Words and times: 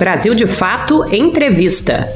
Brasil 0.00 0.34
de 0.34 0.46
Fato 0.46 1.04
Entrevista. 1.14 2.08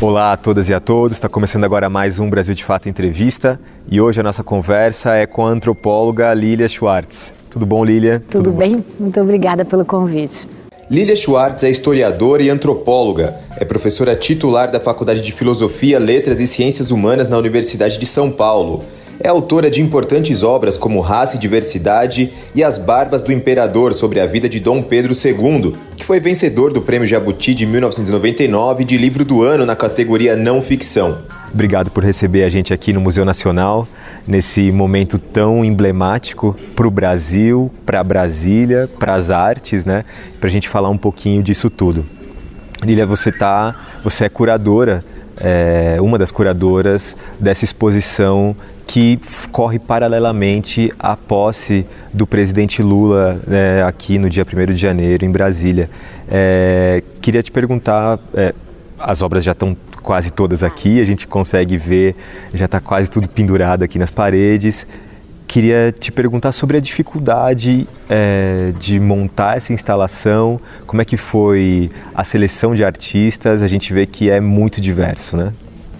Olá 0.00 0.32
a 0.32 0.36
todas 0.38 0.70
e 0.70 0.72
a 0.72 0.80
todos, 0.80 1.18
está 1.18 1.28
começando 1.28 1.64
agora 1.64 1.90
mais 1.90 2.18
um 2.18 2.30
Brasil 2.30 2.54
de 2.54 2.64
Fato 2.64 2.88
Entrevista 2.88 3.60
e 3.86 4.00
hoje 4.00 4.18
a 4.18 4.22
nossa 4.22 4.42
conversa 4.42 5.14
é 5.16 5.26
com 5.26 5.46
a 5.46 5.50
antropóloga 5.50 6.32
Lilia 6.32 6.70
Schwartz. 6.70 7.32
Tudo 7.50 7.66
bom, 7.66 7.84
Lilia? 7.84 8.18
Tudo, 8.30 8.44
Tudo 8.44 8.56
bem? 8.56 8.76
Bom? 8.76 8.84
Muito 9.00 9.20
obrigada 9.20 9.62
pelo 9.62 9.84
convite. 9.84 10.48
Lilia 10.90 11.14
Schwartz 11.14 11.62
é 11.62 11.68
historiadora 11.68 12.42
e 12.42 12.48
antropóloga. 12.48 13.34
É 13.58 13.64
professora 13.66 14.16
titular 14.16 14.70
da 14.70 14.80
Faculdade 14.80 15.20
de 15.20 15.32
Filosofia, 15.32 15.98
Letras 15.98 16.40
e 16.40 16.46
Ciências 16.46 16.90
Humanas 16.90 17.28
na 17.28 17.36
Universidade 17.36 17.98
de 17.98 18.06
São 18.06 18.30
Paulo. 18.30 18.86
É 19.24 19.28
autora 19.28 19.70
de 19.70 19.80
importantes 19.80 20.42
obras 20.42 20.76
como 20.76 20.98
Raça 20.98 21.36
e 21.36 21.38
Diversidade 21.38 22.32
e 22.56 22.64
As 22.64 22.76
Barbas 22.76 23.22
do 23.22 23.32
Imperador 23.32 23.94
sobre 23.94 24.18
a 24.18 24.26
vida 24.26 24.48
de 24.48 24.58
Dom 24.58 24.82
Pedro 24.82 25.14
II, 25.14 25.76
que 25.96 26.04
foi 26.04 26.18
vencedor 26.18 26.72
do 26.72 26.82
Prêmio 26.82 27.06
Jabuti 27.06 27.54
de 27.54 27.64
1999 27.64 28.84
de 28.84 28.98
livro 28.98 29.24
do 29.24 29.44
ano 29.44 29.64
na 29.64 29.76
categoria 29.76 30.34
não 30.34 30.60
ficção. 30.60 31.18
Obrigado 31.54 31.88
por 31.88 32.02
receber 32.02 32.42
a 32.42 32.48
gente 32.48 32.74
aqui 32.74 32.92
no 32.92 33.00
Museu 33.00 33.24
Nacional, 33.24 33.86
nesse 34.26 34.72
momento 34.72 35.20
tão 35.20 35.64
emblemático 35.64 36.56
para 36.74 36.88
o 36.88 36.90
Brasil, 36.90 37.70
para 37.86 38.02
Brasília, 38.02 38.90
para 38.98 39.14
as 39.14 39.30
artes, 39.30 39.84
né? 39.84 40.04
Para 40.40 40.48
a 40.48 40.52
gente 40.52 40.68
falar 40.68 40.88
um 40.88 40.98
pouquinho 40.98 41.44
disso 41.44 41.70
tudo. 41.70 42.04
Lília, 42.82 43.06
você 43.06 43.30
tá, 43.30 43.76
você 44.02 44.24
é 44.24 44.28
curadora, 44.28 45.04
é, 45.40 45.98
uma 46.00 46.18
das 46.18 46.30
curadoras 46.30 47.16
dessa 47.38 47.64
exposição 47.64 48.54
que 48.86 49.18
corre 49.50 49.78
paralelamente 49.78 50.92
à 50.98 51.16
posse 51.16 51.86
do 52.12 52.26
presidente 52.26 52.82
Lula 52.82 53.40
né, 53.46 53.82
aqui 53.84 54.18
no 54.18 54.28
dia 54.28 54.44
1 54.44 54.72
de 54.72 54.76
janeiro, 54.76 55.24
em 55.24 55.30
Brasília. 55.30 55.88
É, 56.28 57.02
queria 57.20 57.42
te 57.42 57.50
perguntar: 57.50 58.18
é, 58.34 58.54
as 58.98 59.22
obras 59.22 59.44
já 59.44 59.52
estão 59.52 59.76
quase 60.02 60.30
todas 60.30 60.62
aqui, 60.62 61.00
a 61.00 61.04
gente 61.04 61.26
consegue 61.26 61.76
ver, 61.76 62.14
já 62.52 62.66
está 62.66 62.80
quase 62.80 63.08
tudo 63.08 63.28
pendurado 63.28 63.82
aqui 63.82 63.98
nas 63.98 64.10
paredes. 64.10 64.86
Queria 65.52 65.92
te 65.92 66.10
perguntar 66.10 66.50
sobre 66.50 66.78
a 66.78 66.80
dificuldade 66.80 67.86
é, 68.08 68.72
de 68.78 68.98
montar 68.98 69.58
essa 69.58 69.70
instalação, 69.70 70.58
como 70.86 71.02
é 71.02 71.04
que 71.04 71.18
foi 71.18 71.90
a 72.14 72.24
seleção 72.24 72.74
de 72.74 72.82
artistas, 72.82 73.60
a 73.60 73.68
gente 73.68 73.92
vê 73.92 74.06
que 74.06 74.30
é 74.30 74.40
muito 74.40 74.80
diverso, 74.80 75.36
né? 75.36 75.52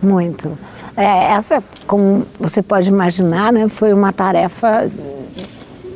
Muito. 0.02 0.58
É, 0.96 1.34
essa, 1.34 1.62
como 1.86 2.26
você 2.40 2.62
pode 2.62 2.88
imaginar, 2.88 3.52
né, 3.52 3.68
foi 3.68 3.92
uma 3.92 4.10
tarefa 4.10 4.90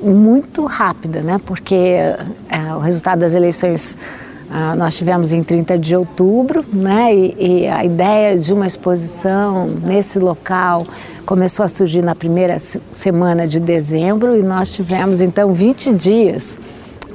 muito 0.03 0.67
rápida, 0.67 1.23
né, 1.23 1.41
porque 1.43 1.75
é, 2.51 2.75
o 2.77 2.79
resultado 2.81 3.21
das 3.21 3.33
eleições 3.33 3.97
ah, 4.50 4.77
nós 4.77 4.97
tivemos 4.97 5.33
em 5.33 5.42
30 5.42 5.78
de 5.78 5.97
outubro, 5.97 6.64
né, 6.72 7.14
e, 7.14 7.36
e, 7.39 7.66
a 7.66 7.84
ideia 7.84 8.39
de 8.39 8.53
uma 8.53 8.66
exposição 8.66 9.66
nesse 9.66 10.19
local 10.19 10.86
começou 11.25 11.64
a 11.64 11.69
surgir 11.69 12.03
na 12.03 12.14
primeira 12.14 12.58
semana 12.92 13.47
de 13.47 13.58
dezembro 13.58 14.36
e 14.36 14.42
nós 14.42 14.72
tivemos 14.72 15.20
então 15.20 15.53
20 15.53 15.92
dias 15.92 16.58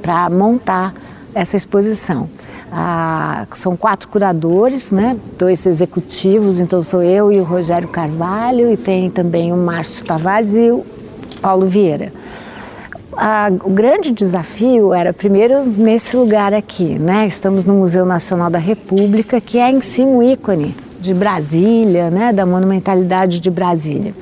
para 0.02 0.28
montar 0.28 0.92
essa 1.34 1.56
exposição. 1.56 2.28
Ah, 2.70 3.46
são 3.54 3.76
quatro 3.76 4.08
curadores, 4.08 4.90
né? 4.90 5.16
dois 5.38 5.64
executivos, 5.66 6.60
então 6.60 6.82
sou 6.82 7.02
eu 7.02 7.30
e 7.30 7.38
o 7.38 7.44
Rogério 7.44 7.88
Carvalho, 7.88 8.70
e 8.70 8.76
tem 8.76 9.10
também 9.10 9.52
o 9.52 9.56
Márcio 9.56 10.04
Tavares 10.04 10.54
e 10.54 10.70
o 10.70 10.84
Paulo 11.40 11.66
Vieira. 11.66 12.12
Ah, 13.14 13.50
o 13.62 13.68
grande 13.68 14.10
desafio 14.10 14.94
era, 14.94 15.12
primeiro, 15.12 15.64
nesse 15.64 16.16
lugar 16.16 16.54
aqui, 16.54 16.98
né? 16.98 17.26
estamos 17.26 17.64
no 17.64 17.74
Museu 17.74 18.06
Nacional 18.06 18.48
da 18.48 18.58
República, 18.58 19.40
que 19.40 19.58
é 19.58 19.70
em 19.70 19.82
si 19.82 20.02
um 20.02 20.22
ícone 20.22 20.74
de 20.98 21.12
Brasília, 21.12 22.10
né? 22.10 22.32
da 22.32 22.46
monumentalidade 22.46 23.38
de 23.38 23.50
Brasília. 23.50 24.14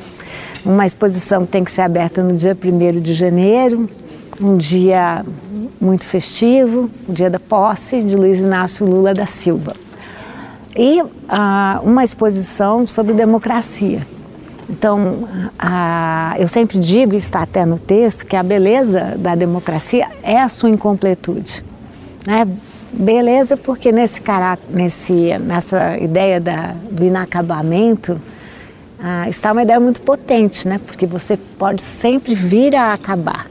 Uma 0.64 0.84
exposição 0.84 1.46
tem 1.46 1.62
que 1.62 1.70
ser 1.70 1.82
aberta 1.82 2.22
no 2.22 2.34
dia 2.34 2.56
1 2.60 3.00
de 3.00 3.14
janeiro, 3.14 3.88
um 4.40 4.56
dia 4.56 5.24
muito 5.80 6.04
festivo, 6.04 6.90
o 7.08 7.12
dia 7.12 7.30
da 7.30 7.38
posse 7.38 8.02
de 8.02 8.16
Luiz 8.16 8.40
Inácio 8.40 8.84
Lula 8.86 9.14
da 9.14 9.24
Silva. 9.24 9.74
E 10.76 11.00
ah, 11.28 11.80
uma 11.84 12.02
exposição 12.02 12.86
sobre 12.86 13.12
democracia. 13.12 14.04
Então, 14.70 15.28
ah, 15.58 16.34
eu 16.38 16.46
sempre 16.46 16.78
digo, 16.78 17.14
está 17.14 17.42
até 17.42 17.66
no 17.66 17.76
texto, 17.76 18.24
que 18.24 18.36
a 18.36 18.42
beleza 18.42 19.16
da 19.18 19.34
democracia 19.34 20.06
é 20.22 20.40
a 20.40 20.48
sua 20.48 20.70
incompletude. 20.70 21.64
Né? 22.24 22.46
Beleza 22.92 23.56
porque 23.56 23.90
nesse, 23.90 24.22
nesse 24.68 25.38
nessa 25.38 25.98
ideia 25.98 26.40
da, 26.40 26.74
do 26.90 27.04
inacabamento 27.04 28.20
ah, 29.00 29.28
está 29.28 29.50
uma 29.50 29.62
ideia 29.62 29.80
muito 29.80 30.00
potente, 30.02 30.68
né? 30.68 30.80
porque 30.86 31.04
você 31.04 31.36
pode 31.36 31.82
sempre 31.82 32.34
vir 32.34 32.76
a 32.76 32.92
acabar. 32.92 33.48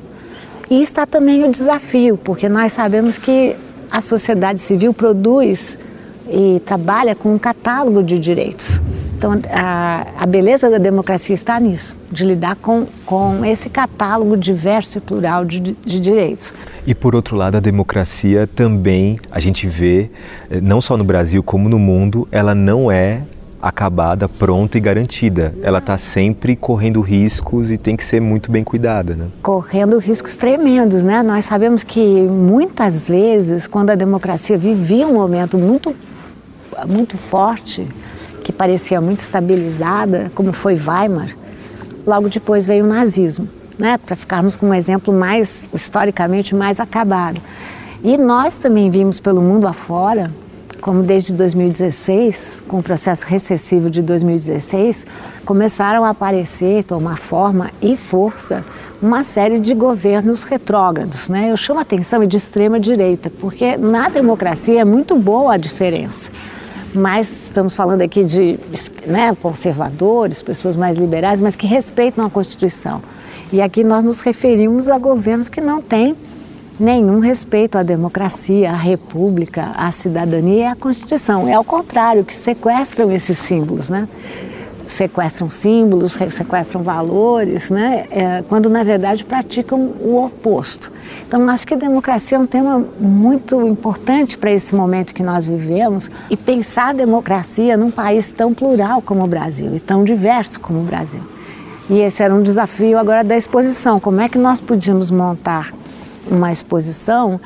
E 0.70 0.82
está 0.82 1.06
também 1.06 1.44
o 1.44 1.52
desafio, 1.52 2.16
porque 2.16 2.48
nós 2.48 2.72
sabemos 2.72 3.18
que 3.18 3.58
a 3.92 4.00
sociedade 4.00 4.60
civil 4.60 4.94
produz 4.94 5.78
e 6.30 6.62
trabalha 6.66 7.14
com 7.14 7.34
um 7.34 7.40
catálogo 7.40 8.04
de 8.04 8.20
direitos. 8.20 8.80
Então, 9.20 9.38
a, 9.52 10.06
a, 10.18 10.26
beleza 10.26 10.70
da 10.70 10.78
democracia 10.78 11.34
está 11.34 11.60
nisso, 11.60 11.98
de 12.10 12.24
lidar 12.24 12.56
com, 12.56 12.88
com 13.06 13.44
esse 13.44 13.70
catálogo 13.70 14.38
diverso 14.38 14.98
e 14.98 15.02
plural 15.02 15.44
de, 15.44 15.60
de, 15.60 16.00
direitos. 16.00 16.54
E, 16.88 16.96
por 16.96 17.14
outro 17.14 17.36
lado, 17.36 17.58
a 17.58 17.60
democracia 17.60 18.48
também, 18.48 19.20
a 19.30 19.42
gente 19.42 19.68
vê, 19.68 20.10
eh, 20.50 20.62
não 20.62 20.80
só 20.80 20.96
no 20.96 21.04
Brasil 21.04 21.44
como 21.44 21.68
no 21.68 21.78
mundo, 21.78 22.30
ela 22.32 22.56
não 22.56 22.90
é 22.90 23.24
acabada, 23.62 24.30
pronta 24.30 24.78
e 24.78 24.80
garantida. 24.80 25.54
Ela 25.62 25.80
está 25.80 25.98
sempre 25.98 26.56
correndo 26.56 27.02
riscos 27.02 27.70
e 27.70 27.78
tem 27.78 27.98
que 27.98 28.06
ser 28.06 28.22
muito 28.22 28.50
bem 28.50 28.64
cuidada, 28.64 29.16
né? 29.16 29.26
Correndo 29.44 29.98
riscos 29.98 30.38
tremendos, 30.38 31.04
né? 31.04 31.22
Nós 31.22 31.44
sabemos 31.44 31.84
que 31.84 32.00
muitas 32.00 33.06
vezes, 33.06 33.68
quando 33.68 33.90
a 33.90 33.96
democracia 33.96 34.58
vivia 34.58 35.06
um 35.06 35.16
momento 35.16 35.58
muito, 35.58 35.94
muito 36.88 37.18
forte, 37.18 37.86
que 38.50 38.54
parecia 38.54 39.00
muito 39.00 39.20
estabilizada, 39.20 40.32
como 40.34 40.52
foi 40.52 40.74
Weimar, 40.74 41.36
logo 42.04 42.30
depois 42.30 42.66
veio 42.66 42.84
o 42.84 42.88
nazismo, 42.88 43.48
né? 43.78 44.00
Para 44.04 44.16
ficarmos 44.16 44.56
com 44.56 44.70
um 44.70 44.74
exemplo 44.74 45.14
mais 45.14 45.68
historicamente 45.72 46.56
mais 46.56 46.80
acabado. 46.80 47.40
E 48.04 48.18
nós 48.18 48.58
também 48.58 48.90
vimos 48.90 49.20
pelo 49.20 49.40
mundo 49.40 49.68
afora 49.68 50.32
como 50.82 51.04
desde 51.04 51.34
2016, 51.34 52.64
com 52.68 52.80
o 52.80 52.84
processo 52.84 53.24
recessivo 53.26 53.88
de 53.88 54.02
2016, 54.02 55.06
começaram 55.46 56.04
a 56.06 56.10
aparecer, 56.10 56.86
tomar 56.86 57.18
forma 57.18 57.70
e 57.82 57.98
força 57.98 58.64
uma 59.00 59.24
série 59.24 59.60
de 59.60 59.76
governos 59.76 60.44
retrógrados. 60.44 61.30
Né? 61.30 61.52
Eu 61.52 61.58
chamo 61.58 61.80
a 61.80 61.82
atenção 61.84 62.26
de 62.26 62.38
extrema 62.38 62.80
direita, 62.80 63.30
porque 63.40 63.78
na 63.78 64.10
democracia 64.10 64.82
é 64.82 64.86
muito 64.86 65.16
boa 65.18 65.54
a 65.54 65.58
diferença. 65.58 66.32
Mas 66.94 67.44
estamos 67.44 67.76
falando 67.76 68.02
aqui 68.02 68.24
de 68.24 68.60
né, 69.06 69.36
conservadores, 69.42 70.42
pessoas 70.42 70.76
mais 70.76 70.98
liberais, 70.98 71.40
mas 71.40 71.56
que 71.56 71.68
respeitam 71.68 72.26
a 72.26 72.30
Constituição. 72.30 73.02
E 73.52 73.62
aqui 73.62 73.84
nós 73.84 74.04
nos 74.04 74.22
referimos 74.22 74.90
a 74.90 74.98
governos 74.98 75.50
que 75.50 75.62
não 75.62 75.82
têm 75.82 76.16
nenhum 76.80 77.20
respeito 77.20 77.78
à 77.78 77.84
democracia, 77.84 78.72
à 78.72 78.76
república, 78.76 79.72
à 79.76 79.92
cidadania 79.92 80.64
e 80.64 80.66
à 80.66 80.76
Constituição. 80.76 81.48
É 81.48 81.54
ao 81.54 81.64
contrário, 81.64 82.24
que 82.24 82.36
sequestram 82.36 83.12
esses 83.12 83.38
símbolos, 83.38 83.90
né? 83.90 84.08
Sequestram 84.90 85.52
símbolos, 85.52 86.18
sequestram 86.32 86.82
valores, 86.82 87.70
né? 87.70 88.06
É, 88.10 88.44
quando 88.50 88.70
na 88.70 88.84
verdade 88.84 89.24
praticam 89.24 89.80
o 90.02 90.26
oposto. 90.26 90.92
Então, 91.28 91.48
acho 91.48 91.68
que 91.68 91.76
a 91.76 91.78
democracia 91.78 92.38
é 92.38 92.42
um 92.42 92.48
tema 92.48 92.84
muito 93.00 93.62
importante 93.68 94.36
para 94.36 94.52
esse 94.52 94.74
momento 94.74 95.14
que 95.14 95.22
nós 95.22 95.46
vivemos 95.46 96.10
e 96.28 96.36
pensar 96.36 96.90
a 96.90 96.94
democracia 96.94 97.78
num 97.78 97.92
país 97.92 98.32
tão 98.32 98.52
plural 98.52 99.00
como 99.00 99.24
o 99.24 99.28
Brasil 99.28 99.76
e 99.76 99.80
tão 99.80 100.04
diverso 100.04 100.60
como 100.60 100.80
o 100.80 100.84
Brasil. 100.84 101.22
E 101.88 102.00
esse 102.00 102.24
era 102.24 102.34
um 102.34 102.42
desafio 102.42 102.98
agora 102.98 103.24
da 103.24 103.38
exposição. 103.38 104.00
Como 104.00 104.20
é 104.22 104.28
que 104.28 104.40
nós 104.40 104.60
podíamos 104.60 105.12
montar 105.12 105.72
uma 106.30 106.52
exposição, 106.52 107.40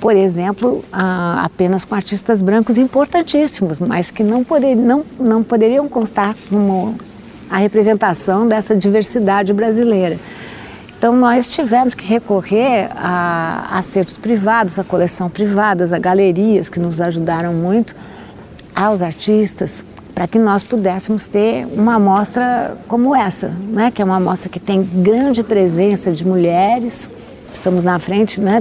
por 0.00 0.16
exemplo, 0.16 0.82
apenas 0.90 1.84
com 1.84 1.94
artistas 1.94 2.40
brancos 2.40 2.78
importantíssimos, 2.78 3.78
mas 3.78 4.10
que 4.10 4.22
não, 4.22 4.42
poder, 4.42 4.74
não, 4.74 5.04
não 5.18 5.42
poderiam 5.42 5.88
constar 5.88 6.34
como 6.48 6.94
a 7.50 7.58
representação 7.58 8.48
dessa 8.48 8.74
diversidade 8.74 9.52
brasileira. 9.52 10.16
Então 10.98 11.14
nós 11.16 11.48
tivemos 11.48 11.94
que 11.94 12.06
recorrer 12.06 12.88
a 12.96 13.78
acervos 13.78 14.16
privados, 14.16 14.78
a 14.78 14.84
coleção 14.84 15.28
privadas, 15.28 15.92
a 15.92 15.98
galerias 15.98 16.68
que 16.68 16.80
nos 16.80 17.00
ajudaram 17.00 17.52
muito, 17.52 17.94
aos 18.74 19.02
artistas, 19.02 19.84
para 20.14 20.26
que 20.26 20.38
nós 20.38 20.62
pudéssemos 20.62 21.26
ter 21.28 21.66
uma 21.72 21.94
amostra 21.94 22.76
como 22.88 23.14
essa, 23.14 23.48
né? 23.48 23.90
que 23.90 24.00
é 24.00 24.04
uma 24.04 24.16
amostra 24.16 24.48
que 24.48 24.60
tem 24.60 24.82
grande 24.82 25.42
presença 25.42 26.12
de 26.12 26.26
mulheres, 26.26 27.10
Estamos 27.52 27.84
na 27.84 27.98
frente 27.98 28.40
né, 28.40 28.60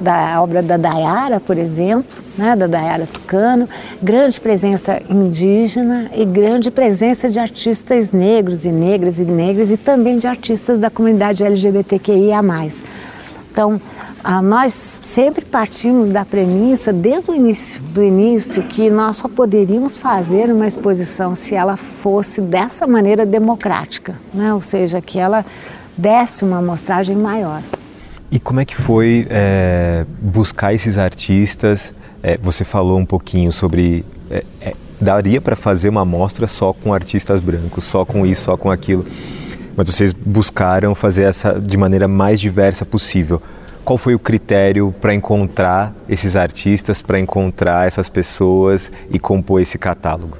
da 0.00 0.40
obra 0.42 0.62
da 0.62 0.76
Dayara, 0.76 1.40
por 1.40 1.56
exemplo, 1.56 2.22
né, 2.36 2.54
da 2.54 2.66
Dayara 2.66 3.06
Tucano, 3.06 3.68
grande 4.02 4.40
presença 4.40 5.00
indígena 5.08 6.10
e 6.14 6.24
grande 6.24 6.70
presença 6.70 7.28
de 7.28 7.38
artistas 7.38 8.12
negros 8.12 8.64
e 8.64 8.70
negras 8.70 9.18
e 9.18 9.24
negras 9.24 9.70
e 9.70 9.76
também 9.76 10.18
de 10.18 10.26
artistas 10.26 10.78
da 10.78 10.90
comunidade 10.90 11.44
LGBTQIA+. 11.44 12.42
Então, 13.50 13.80
nós 14.42 14.98
sempre 15.02 15.44
partimos 15.44 16.08
da 16.08 16.24
premissa, 16.24 16.92
desde 16.92 17.30
o 17.30 17.34
início, 17.34 17.80
do 17.80 18.02
início, 18.02 18.62
que 18.62 18.90
nós 18.90 19.18
só 19.18 19.28
poderíamos 19.28 19.96
fazer 19.96 20.52
uma 20.52 20.66
exposição 20.66 21.34
se 21.34 21.54
ela 21.54 21.76
fosse 21.76 22.40
dessa 22.40 22.86
maneira 22.86 23.24
democrática, 23.24 24.16
né? 24.34 24.52
ou 24.52 24.60
seja, 24.60 25.00
que 25.00 25.18
ela 25.18 25.44
desse 25.96 26.44
uma 26.44 26.58
amostragem 26.58 27.16
maior. 27.16 27.62
E 28.30 28.38
como 28.38 28.60
é 28.60 28.64
que 28.64 28.74
foi 28.74 29.26
é, 29.30 30.04
buscar 30.20 30.74
esses 30.74 30.98
artistas? 30.98 31.92
É, 32.22 32.36
você 32.36 32.64
falou 32.64 32.98
um 32.98 33.06
pouquinho 33.06 33.52
sobre. 33.52 34.04
É, 34.30 34.44
é 34.60 34.74
daria 35.00 35.40
para 35.40 35.54
fazer 35.54 35.88
uma 35.88 36.02
amostra 36.02 36.46
só 36.46 36.72
com 36.72 36.92
artistas 36.92 37.40
brancos, 37.40 37.84
só 37.84 38.04
com 38.04 38.24
isso, 38.26 38.42
só 38.42 38.56
com 38.56 38.70
aquilo. 38.70 39.06
Mas 39.76 39.88
vocês 39.88 40.12
buscaram 40.12 40.94
fazer 40.94 41.24
essa 41.24 41.60
de 41.60 41.76
maneira 41.76 42.08
mais 42.08 42.40
diversa 42.40 42.84
possível. 42.84 43.42
Qual 43.84 43.98
foi 43.98 44.14
o 44.14 44.18
critério 44.18 44.92
para 45.00 45.14
encontrar 45.14 45.94
esses 46.08 46.34
artistas, 46.34 47.02
para 47.02 47.20
encontrar 47.20 47.86
essas 47.86 48.08
pessoas 48.08 48.90
e 49.10 49.18
compor 49.18 49.60
esse 49.60 49.78
catálogo? 49.78 50.36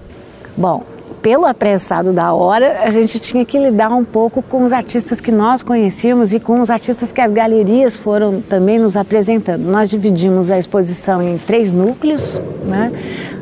Bom, 0.56 0.84
pelo 1.26 1.44
apressado 1.44 2.12
da 2.12 2.32
hora, 2.32 2.82
a 2.84 2.90
gente 2.92 3.18
tinha 3.18 3.44
que 3.44 3.58
lidar 3.58 3.88
um 3.88 4.04
pouco 4.04 4.40
com 4.42 4.62
os 4.62 4.72
artistas 4.72 5.20
que 5.20 5.32
nós 5.32 5.60
conhecíamos 5.60 6.32
e 6.32 6.38
com 6.38 6.60
os 6.60 6.70
artistas 6.70 7.10
que 7.10 7.20
as 7.20 7.32
galerias 7.32 7.96
foram 7.96 8.40
também 8.40 8.78
nos 8.78 8.96
apresentando. 8.96 9.62
Nós 9.62 9.90
dividimos 9.90 10.52
a 10.52 10.56
exposição 10.56 11.20
em 11.20 11.36
três 11.36 11.72
núcleos, 11.72 12.40
né? 12.64 12.92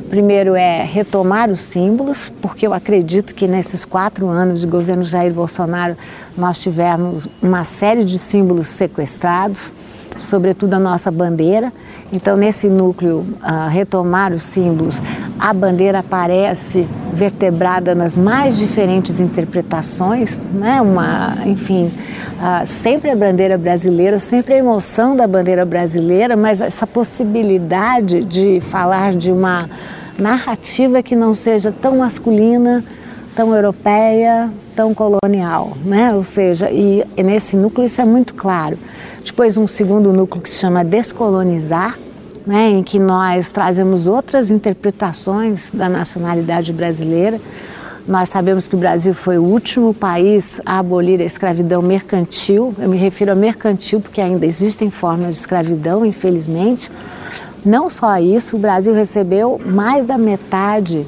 Primeiro 0.08 0.54
é 0.54 0.82
retomar 0.82 1.50
os 1.50 1.60
símbolos, 1.60 2.32
porque 2.40 2.66
eu 2.66 2.72
acredito 2.72 3.34
que 3.34 3.46
nesses 3.46 3.84
quatro 3.84 4.28
anos 4.28 4.62
de 4.62 4.66
governo 4.66 5.04
Jair 5.04 5.34
Bolsonaro 5.34 5.94
nós 6.38 6.58
tivemos 6.60 7.28
uma 7.42 7.64
série 7.64 8.02
de 8.02 8.18
símbolos 8.18 8.68
sequestrados 8.68 9.74
sobretudo 10.20 10.74
a 10.74 10.78
nossa 10.78 11.10
bandeira. 11.10 11.72
Então, 12.12 12.36
nesse 12.36 12.68
núcleo, 12.68 13.26
uh, 13.42 13.68
retomar 13.68 14.32
os 14.32 14.42
símbolos, 14.42 15.00
a 15.38 15.52
bandeira 15.52 15.98
aparece 15.98 16.86
vertebrada 17.12 17.94
nas 17.94 18.16
mais 18.16 18.56
diferentes 18.56 19.20
interpretações, 19.20 20.38
né? 20.52 20.80
Uma, 20.80 21.36
enfim, 21.44 21.86
uh, 21.86 22.66
sempre 22.66 23.10
a 23.10 23.16
bandeira 23.16 23.58
brasileira, 23.58 24.18
sempre 24.18 24.54
a 24.54 24.56
emoção 24.56 25.16
da 25.16 25.26
bandeira 25.26 25.64
brasileira, 25.64 26.36
mas 26.36 26.60
essa 26.60 26.86
possibilidade 26.86 28.24
de 28.24 28.60
falar 28.60 29.12
de 29.12 29.32
uma 29.32 29.68
narrativa 30.18 31.02
que 31.02 31.16
não 31.16 31.34
seja 31.34 31.72
tão 31.72 31.98
masculina, 31.98 32.84
tão 33.34 33.54
europeia, 33.54 34.50
tão 34.76 34.94
colonial, 34.94 35.76
né? 35.84 36.10
Ou 36.12 36.22
seja, 36.22 36.70
e 36.70 37.04
nesse 37.16 37.56
núcleo 37.56 37.86
isso 37.86 38.00
é 38.00 38.04
muito 38.04 38.34
claro. 38.34 38.78
Depois 39.24 39.56
um 39.56 39.66
segundo 39.66 40.12
núcleo 40.12 40.42
que 40.42 40.50
se 40.50 40.58
chama 40.58 40.84
descolonizar, 40.84 41.98
né, 42.46 42.68
em 42.68 42.82
que 42.82 42.98
nós 42.98 43.50
trazemos 43.50 44.06
outras 44.06 44.50
interpretações 44.50 45.70
da 45.72 45.88
nacionalidade 45.88 46.74
brasileira. 46.74 47.40
Nós 48.06 48.28
sabemos 48.28 48.68
que 48.68 48.76
o 48.76 48.78
Brasil 48.78 49.14
foi 49.14 49.38
o 49.38 49.42
último 49.42 49.94
país 49.94 50.60
a 50.64 50.78
abolir 50.78 51.22
a 51.22 51.24
escravidão 51.24 51.80
mercantil. 51.80 52.74
Eu 52.78 52.90
me 52.90 52.98
refiro 52.98 53.32
a 53.32 53.34
mercantil 53.34 53.98
porque 53.98 54.20
ainda 54.20 54.44
existem 54.44 54.90
formas 54.90 55.34
de 55.34 55.40
escravidão, 55.40 56.04
infelizmente. 56.04 56.92
Não 57.64 57.88
só 57.88 58.18
isso, 58.18 58.56
o 58.56 58.58
Brasil 58.58 58.92
recebeu 58.92 59.58
mais 59.64 60.04
da 60.04 60.18
metade 60.18 61.06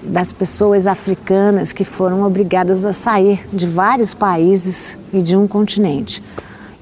das 0.00 0.32
pessoas 0.32 0.86
africanas 0.86 1.72
que 1.72 1.84
foram 1.84 2.22
obrigadas 2.22 2.84
a 2.84 2.92
sair 2.92 3.44
de 3.52 3.66
vários 3.66 4.14
países 4.14 4.96
e 5.12 5.20
de 5.20 5.36
um 5.36 5.48
continente 5.48 6.22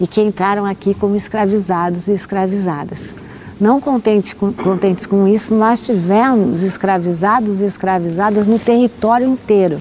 e 0.00 0.06
que 0.06 0.20
entraram 0.20 0.64
aqui 0.64 0.94
como 0.94 1.16
escravizados 1.16 2.08
e 2.08 2.12
escravizadas. 2.12 3.14
Não 3.58 3.80
contentes 3.80 4.34
com, 4.34 4.52
contentes 4.52 5.06
com 5.06 5.26
isso, 5.26 5.54
nós 5.54 5.84
tivemos 5.84 6.62
escravizados 6.62 7.60
e 7.60 7.64
escravizadas 7.64 8.46
no 8.46 8.58
território 8.58 9.26
inteiro. 9.26 9.80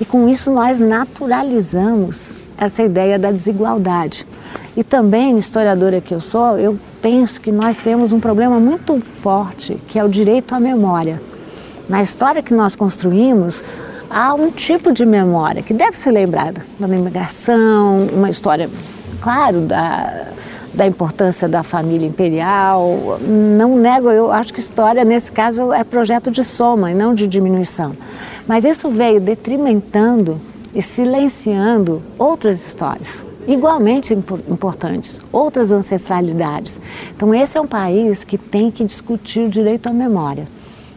E 0.00 0.04
com 0.04 0.28
isso 0.28 0.50
nós 0.50 0.80
naturalizamos 0.80 2.34
essa 2.56 2.82
ideia 2.82 3.18
da 3.18 3.30
desigualdade. 3.30 4.26
E 4.74 4.82
também, 4.82 5.36
historiadora 5.36 6.00
que 6.00 6.14
eu 6.14 6.20
sou, 6.20 6.58
eu 6.58 6.78
penso 7.02 7.40
que 7.40 7.52
nós 7.52 7.78
temos 7.78 8.12
um 8.12 8.20
problema 8.20 8.58
muito 8.58 8.98
forte, 9.00 9.76
que 9.86 9.98
é 9.98 10.04
o 10.04 10.08
direito 10.08 10.54
à 10.54 10.60
memória. 10.60 11.20
Na 11.88 12.02
história 12.02 12.42
que 12.42 12.54
nós 12.54 12.74
construímos, 12.74 13.62
há 14.08 14.32
um 14.32 14.50
tipo 14.50 14.92
de 14.92 15.04
memória 15.04 15.62
que 15.62 15.74
deve 15.74 15.96
ser 15.96 16.12
lembrada, 16.12 16.64
uma 16.78 16.94
imigração, 16.94 18.06
uma 18.14 18.30
história 18.30 18.70
claro, 19.20 19.60
da, 19.60 20.26
da 20.72 20.86
importância 20.86 21.48
da 21.48 21.62
família 21.62 22.06
imperial. 22.06 23.18
Não 23.20 23.76
nego, 23.76 24.10
eu 24.10 24.32
acho 24.32 24.52
que 24.52 24.60
história, 24.60 25.04
nesse 25.04 25.30
caso, 25.30 25.72
é 25.72 25.84
projeto 25.84 26.30
de 26.30 26.44
soma 26.44 26.90
e 26.90 26.94
não 26.94 27.14
de 27.14 27.26
diminuição. 27.26 27.94
Mas 28.46 28.64
isso 28.64 28.88
veio 28.88 29.20
detrimentando 29.20 30.40
e 30.74 30.80
silenciando 30.80 32.02
outras 32.18 32.64
histórias, 32.64 33.26
igualmente 33.46 34.14
importantes, 34.14 35.20
outras 35.32 35.72
ancestralidades. 35.72 36.80
Então, 37.16 37.34
esse 37.34 37.58
é 37.58 37.60
um 37.60 37.66
país 37.66 38.24
que 38.24 38.38
tem 38.38 38.70
que 38.70 38.84
discutir 38.84 39.40
o 39.40 39.48
direito 39.48 39.88
à 39.88 39.92
memória. 39.92 40.46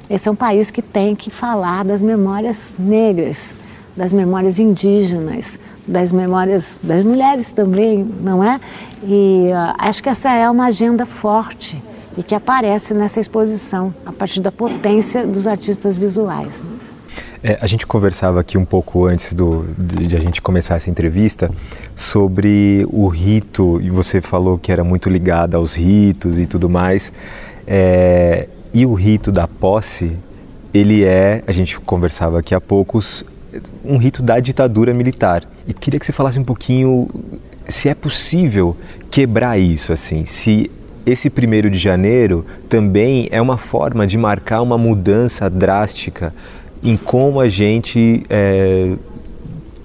Esse 0.10 0.28
é 0.28 0.32
um 0.32 0.36
país 0.36 0.70
que 0.70 0.82
tem 0.82 1.16
que 1.16 1.32
falar 1.32 1.84
das 1.84 2.02
memórias 2.02 2.76
negras, 2.78 3.56
das 3.96 4.12
memórias 4.12 4.60
indígenas, 4.60 5.60
das 5.88 6.12
memórias 6.12 6.78
das 6.82 7.04
mulheres 7.04 7.52
também, 7.52 8.04
não 8.22 8.44
é? 8.44 8.60
E 9.04 9.50
uh, 9.52 9.76
acho 9.78 10.02
que 10.02 10.10
essa 10.10 10.32
é 10.32 10.50
uma 10.50 10.66
agenda 10.66 11.06
forte 11.06 11.82
e 12.18 12.24
que 12.24 12.36
aparece 12.36 12.94
nessa 12.94 13.20
exposição, 13.20 13.94
a 14.06 14.12
partir 14.12 14.42
da 14.42 14.52
potência 14.52 15.26
dos 15.26 15.48
artistas 15.48 15.98
visuais. 15.98 16.64
É, 17.44 17.58
a 17.60 17.68
gente 17.68 17.86
conversava 17.86 18.40
aqui 18.40 18.58
um 18.58 18.64
pouco 18.64 19.06
antes 19.06 19.34
do, 19.34 19.66
de, 19.78 20.08
de, 20.08 20.16
a 20.16 20.20
gente 20.20 20.42
começar 20.42 20.76
essa 20.76 20.90
entrevista 20.90 21.52
sobre 21.94 22.88
o 22.90 23.08
rito, 23.08 23.82
e 23.82 23.90
você 23.90 24.22
falou 24.22 24.58
que 24.58 24.72
era 24.72 24.84
muito 24.84 25.10
ligada 25.10 25.58
aos 25.58 25.76
ritos 25.76 26.40
e 26.40 26.46
tudo 26.46 26.70
mais. 26.70 27.12
É, 27.68 28.48
e 28.74 28.86
o 28.86 28.94
rito 28.94 29.30
da 29.30 29.46
posse, 29.46 30.16
ele 30.74 31.04
é, 31.04 31.44
a 31.46 31.52
gente 31.52 31.80
conversava 31.82 32.40
aqui 32.40 32.56
há 32.56 32.62
poucos, 32.62 33.26
um 33.84 33.98
rito 33.98 34.22
da 34.22 34.40
ditadura 34.40 34.94
militar. 34.94 35.44
E 35.68 35.74
queria 35.74 36.00
que 36.00 36.06
você 36.06 36.12
falasse 36.12 36.40
um 36.40 36.44
pouquinho 36.44 37.08
se 37.68 37.90
é 37.90 37.96
possível 37.96 38.76
quebrar 39.10 39.58
isso, 39.58 39.94
assim, 39.94 40.26
se 40.26 40.70
esse 41.06 41.30
primeiro 41.30 41.70
de 41.70 41.78
janeiro 41.78 42.46
também 42.70 43.28
é 43.32 43.42
uma 43.42 43.58
forma 43.58 44.08
de 44.08 44.18
marcar 44.18 44.62
uma 44.62 44.78
mudança 44.78 45.50
drástica 45.50 46.34
em 46.82 46.98
como 46.98 47.40
a 47.40 47.48
gente 47.48 48.26
é, 48.30 48.94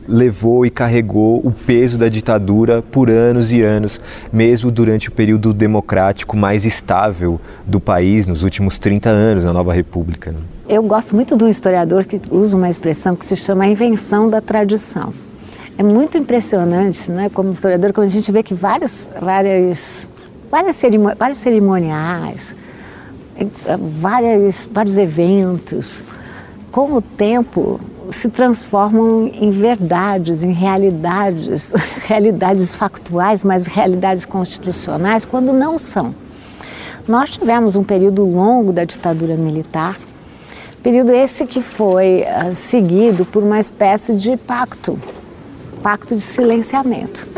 levou 0.07 0.65
e 0.65 0.71
carregou 0.71 1.41
o 1.45 1.53
peso 1.53 1.99
da 1.99 2.09
ditadura 2.09 2.83
por 2.83 3.11
anos 3.11 3.53
e 3.53 3.63
anos, 3.63 4.01
mesmo 4.33 4.71
durante 4.71 5.09
o 5.09 5.13
período 5.13 5.53
democrático 5.53 6.37
mais 6.37 6.65
estável 6.65 7.41
do 7.67 7.79
país, 7.79 8.27
nos 8.27 8.43
últimos 8.43 8.79
30 8.79 9.11
anos, 9.11 9.45
na 9.45 9.53
nova 9.53 9.73
república. 9.73 10.33
Né? 10.33 10.39
Eu 10.69 10.83
gosto 10.83 11.15
muito 11.17 11.35
de 11.35 11.45
um 11.45 11.49
historiador 11.49 12.05
que 12.05 12.21
usa 12.31 12.55
uma 12.55 12.69
expressão 12.69 13.17
que 13.17 13.25
se 13.25 13.35
chama 13.35 13.67
invenção 13.67 14.29
da 14.29 14.39
tradição. 14.39 15.15
É 15.79 15.83
muito 15.83 16.19
impressionante, 16.19 17.11
né, 17.11 17.31
como 17.33 17.51
historiador, 17.51 17.95
quando 17.95 18.09
a 18.09 18.11
gente 18.11 18.31
vê 18.31 18.43
que 18.43 18.53
várias, 18.53 19.09
várias, 19.19 20.07
várias 20.51 20.79
vários 21.19 21.39
cerimoniais, 21.39 22.55
eh, 23.39 23.47
várias, 23.99 24.69
vários 24.71 24.99
eventos, 24.99 26.05
com 26.71 26.93
o 26.93 27.01
tempo 27.01 27.81
se 28.11 28.29
transformam 28.29 29.27
em 29.27 29.51
verdades, 29.51 30.43
em 30.43 30.53
realidades, 30.53 31.73
realidades 32.07 32.77
factuais, 32.77 33.43
mas 33.43 33.63
realidades 33.63 34.27
constitucionais, 34.27 35.25
quando 35.25 35.51
não 35.51 35.79
são. 35.79 36.15
Nós 37.07 37.31
tivemos 37.31 37.75
um 37.75 37.83
período 37.83 38.23
longo 38.23 38.71
da 38.71 38.85
ditadura 38.85 39.35
militar, 39.35 39.97
período 40.83 41.13
esse 41.13 41.47
que 41.47 41.61
foi 41.61 42.23
uh, 42.23 42.55
seguido 42.55 43.25
por 43.25 43.43
uma 43.43 43.59
espécie 43.59 44.15
de 44.15 44.37
pacto, 44.37 44.99
pacto 45.83 46.15
de 46.15 46.23
silenciamento, 46.23 47.29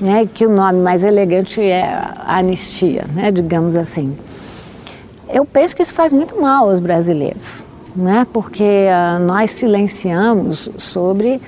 né, 0.00 0.28
que 0.32 0.46
o 0.46 0.50
nome 0.50 0.80
mais 0.80 1.04
elegante 1.04 1.60
é 1.60 2.02
anistia, 2.26 3.04
né, 3.14 3.30
digamos 3.30 3.76
assim. 3.76 4.16
Eu 5.28 5.44
penso 5.44 5.76
que 5.76 5.82
isso 5.82 5.92
faz 5.92 6.12
muito 6.12 6.40
mal 6.40 6.70
aos 6.70 6.80
brasileiros 6.80 7.68
né? 7.98 8.26
porque 8.32 8.62
uh, 8.62 9.18
nós 9.18 9.50
silenciamos 9.50 10.70
sobre 10.76 11.40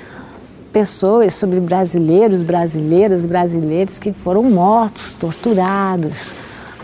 pessoas, 0.73 1.35
sobre 1.35 1.61
brasileiros, 1.61 2.43
brasileiras, 2.43 3.25
brasileiros 3.25 3.99
que 3.99 4.13
foram 4.13 4.43
mortos, 4.43 5.15
torturados, 5.15 6.33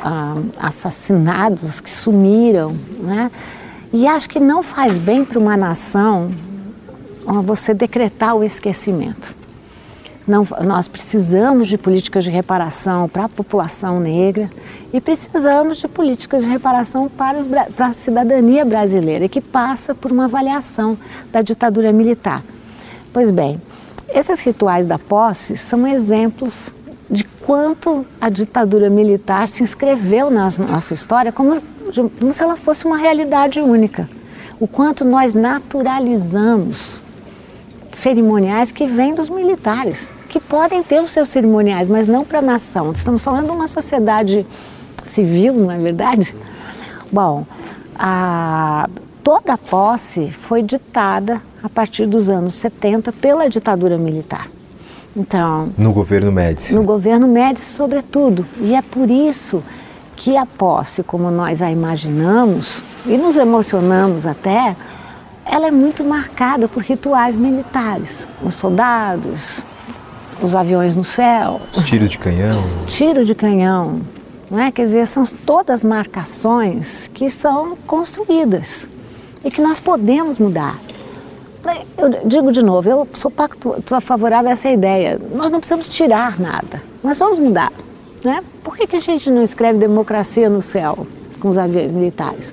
ah, 0.03 0.35
assassinados, 0.59 1.81
que 1.81 1.89
sumiram, 1.89 2.75
né? 3.01 3.31
E 3.97 4.07
acho 4.07 4.29
que 4.29 4.39
não 4.39 4.63
faz 4.63 4.99
bem 4.99 5.25
para 5.25 5.39
uma 5.39 5.57
nação 5.57 6.31
você 7.43 7.73
decretar 7.73 8.37
o 8.37 8.45
esquecimento. 8.45 9.35
Não, 10.29 10.47
nós 10.63 10.87
precisamos 10.87 11.67
de 11.67 11.79
políticas 11.79 12.23
de 12.23 12.29
reparação 12.29 13.09
para 13.09 13.25
a 13.25 13.29
população 13.29 13.99
negra 13.99 14.51
e 14.93 15.01
precisamos 15.01 15.79
de 15.79 15.89
políticas 15.89 16.45
de 16.45 16.51
reparação 16.51 17.09
para, 17.09 17.39
os, 17.39 17.47
para 17.75 17.87
a 17.87 17.93
cidadania 17.95 18.67
brasileira, 18.67 19.31
que 19.31 19.41
passa 19.41 19.95
por 19.95 20.13
uma 20.13 20.27
avaliação 20.27 20.99
da 21.33 21.41
ditadura 21.41 21.91
militar. 21.91 22.45
Pois 23.15 23.31
bem, 23.31 23.59
esses 24.11 24.41
rituais 24.41 24.87
da 24.87 24.99
posse 24.99 25.57
são 25.57 25.87
exemplos 25.87 26.71
de 27.11 27.25
quanto 27.25 28.05
a 28.21 28.29
ditadura 28.29 28.91
militar 28.91 29.49
se 29.49 29.63
inscreveu 29.63 30.29
na 30.29 30.51
nossa 30.71 30.93
história 30.93 31.33
como, 31.33 31.63
como 32.19 32.33
se 32.33 32.43
ela 32.43 32.57
fosse 32.57 32.85
uma 32.85 32.97
realidade 32.97 33.61
única. 33.61 34.09
O 34.59 34.67
quanto 34.67 35.05
nós 35.05 35.35
naturalizamos 35.35 37.01
cerimoniais 37.93 38.73
que 38.73 38.87
vêm 38.87 39.15
dos 39.15 39.29
militares 39.29 40.09
que 40.29 40.41
podem 40.41 40.83
ter 40.83 41.01
os 41.01 41.11
seus 41.11 41.29
cerimoniais, 41.29 41.89
mas 41.89 42.07
não 42.07 42.25
para 42.25 42.41
a 42.41 42.43
nação. 42.43 42.93
Estamos 42.93 43.23
falando 43.23 43.47
de 43.47 43.53
uma 43.53 43.69
sociedade 43.69 44.47
civil, 45.05 45.55
não 45.55 45.71
é 45.71 45.79
verdade? 45.79 46.35
Bom, 47.11 47.47
a, 47.99 48.89
toda 49.23 49.55
a 49.55 49.59
posse 49.59 50.31
foi 50.31 50.63
ditada 50.63 51.41
a 51.63 51.69
partir 51.69 52.07
dos 52.07 52.29
anos 52.29 52.55
70 52.55 53.13
pela 53.13 53.49
ditadura 53.49 53.97
militar. 53.97 54.49
Então, 55.17 55.71
no 55.79 55.93
governo 55.93 56.31
Médici. 56.31 56.75
No 56.75 56.83
governo 56.83 57.27
Médici, 57.27 57.73
sobretudo. 57.73 58.45
E 58.61 58.75
é 58.75 58.83
por 58.83 59.11
isso 59.11 59.63
que 60.17 60.37
a 60.37 60.47
posse, 60.47 61.03
como 61.03 61.31
nós 61.31 61.61
a 61.63 61.71
imaginamos 61.71 62.83
e 63.05 63.17
nos 63.19 63.37
emocionamos 63.37 64.27
até, 64.27 64.75
ela 65.45 65.69
é 65.69 65.71
muito 65.71 66.03
marcada 66.03 66.67
por 66.67 66.83
rituais 66.83 67.37
militares. 67.37 68.27
Os 68.43 68.55
soldados, 68.55 69.65
os 70.43 70.55
aviões 70.55 70.97
no 70.97 71.05
céu. 71.05 71.61
Os 71.77 71.85
tiros 71.85 72.11
de 72.11 72.19
canhão. 72.19 72.63
Tiro 72.87 73.25
de 73.25 73.35
canhão. 73.35 74.01
Né? 74.51 74.73
Quer 74.73 74.83
dizer, 74.83 75.07
são 75.07 75.25
todas 75.25 75.85
marcações 75.85 77.11
que 77.13 77.31
são 77.31 77.77
construídas 77.87 78.89
e 79.45 79.51
que 79.51 79.61
nós 79.61 79.79
podemos 79.79 80.39
mudar. 80.39 80.79
Eu 81.99 82.11
digo 82.27 82.53
de 82.53 82.63
novo, 82.63 82.89
eu 82.89 83.09
sou, 83.15 83.31
pacto, 83.31 83.75
sou 83.87 84.01
favorável 84.01 84.51
a 84.51 84.53
essa 84.53 84.69
ideia. 84.69 85.21
Nós 85.35 85.51
não 85.51 85.59
precisamos 85.59 85.89
tirar 85.89 86.39
nada, 86.39 86.81
nós 87.03 87.19
vamos 87.19 87.41
mudar. 87.41 87.73
Né? 88.23 88.41
Por 88.67 88.77
que, 88.77 88.85
que 88.85 88.97
a 88.97 89.01
gente 89.01 89.31
não 89.31 89.45
escreve 89.45 89.79
democracia 89.79 90.51
no 90.51 90.61
céu 90.61 91.07
com 91.39 91.47
os 91.47 91.57
aviões 91.57 91.89
militares? 91.89 92.53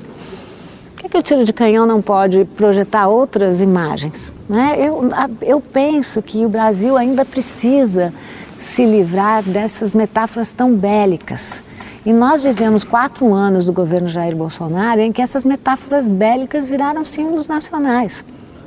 Por 0.92 1.02
que, 1.02 1.10
que 1.10 1.18
o 1.18 1.24
tiro 1.24 1.44
de 1.44 1.52
canhão 1.52 1.88
não 1.88 2.04
pode 2.04 2.46
projetar 2.56 3.08
outras 3.08 3.62
imagens? 3.62 4.32
Né? 4.48 4.76
Eu, 4.78 5.10
eu 5.42 5.60
penso 5.60 6.22
que 6.22 6.46
o 6.46 6.50
Brasil 6.50 6.96
ainda 6.96 7.26
precisa 7.26 8.14
se 8.60 8.86
livrar 8.86 9.42
dessas 9.42 9.96
metáforas 9.96 10.52
tão 10.52 10.76
bélicas. 10.76 11.64
E 12.06 12.14
nós 12.14 12.44
vivemos 12.44 12.84
quatro 12.84 13.34
anos 13.34 13.66
do 13.66 13.74
governo 13.74 14.08
Jair 14.08 14.36
Bolsonaro 14.36 15.02
em 15.02 15.12
que 15.12 15.20
essas 15.22 15.44
metáforas 15.44 16.08
bélicas 16.08 16.68
viraram 16.68 17.04
símbolos 17.04 17.48
nacionais. 17.48 18.24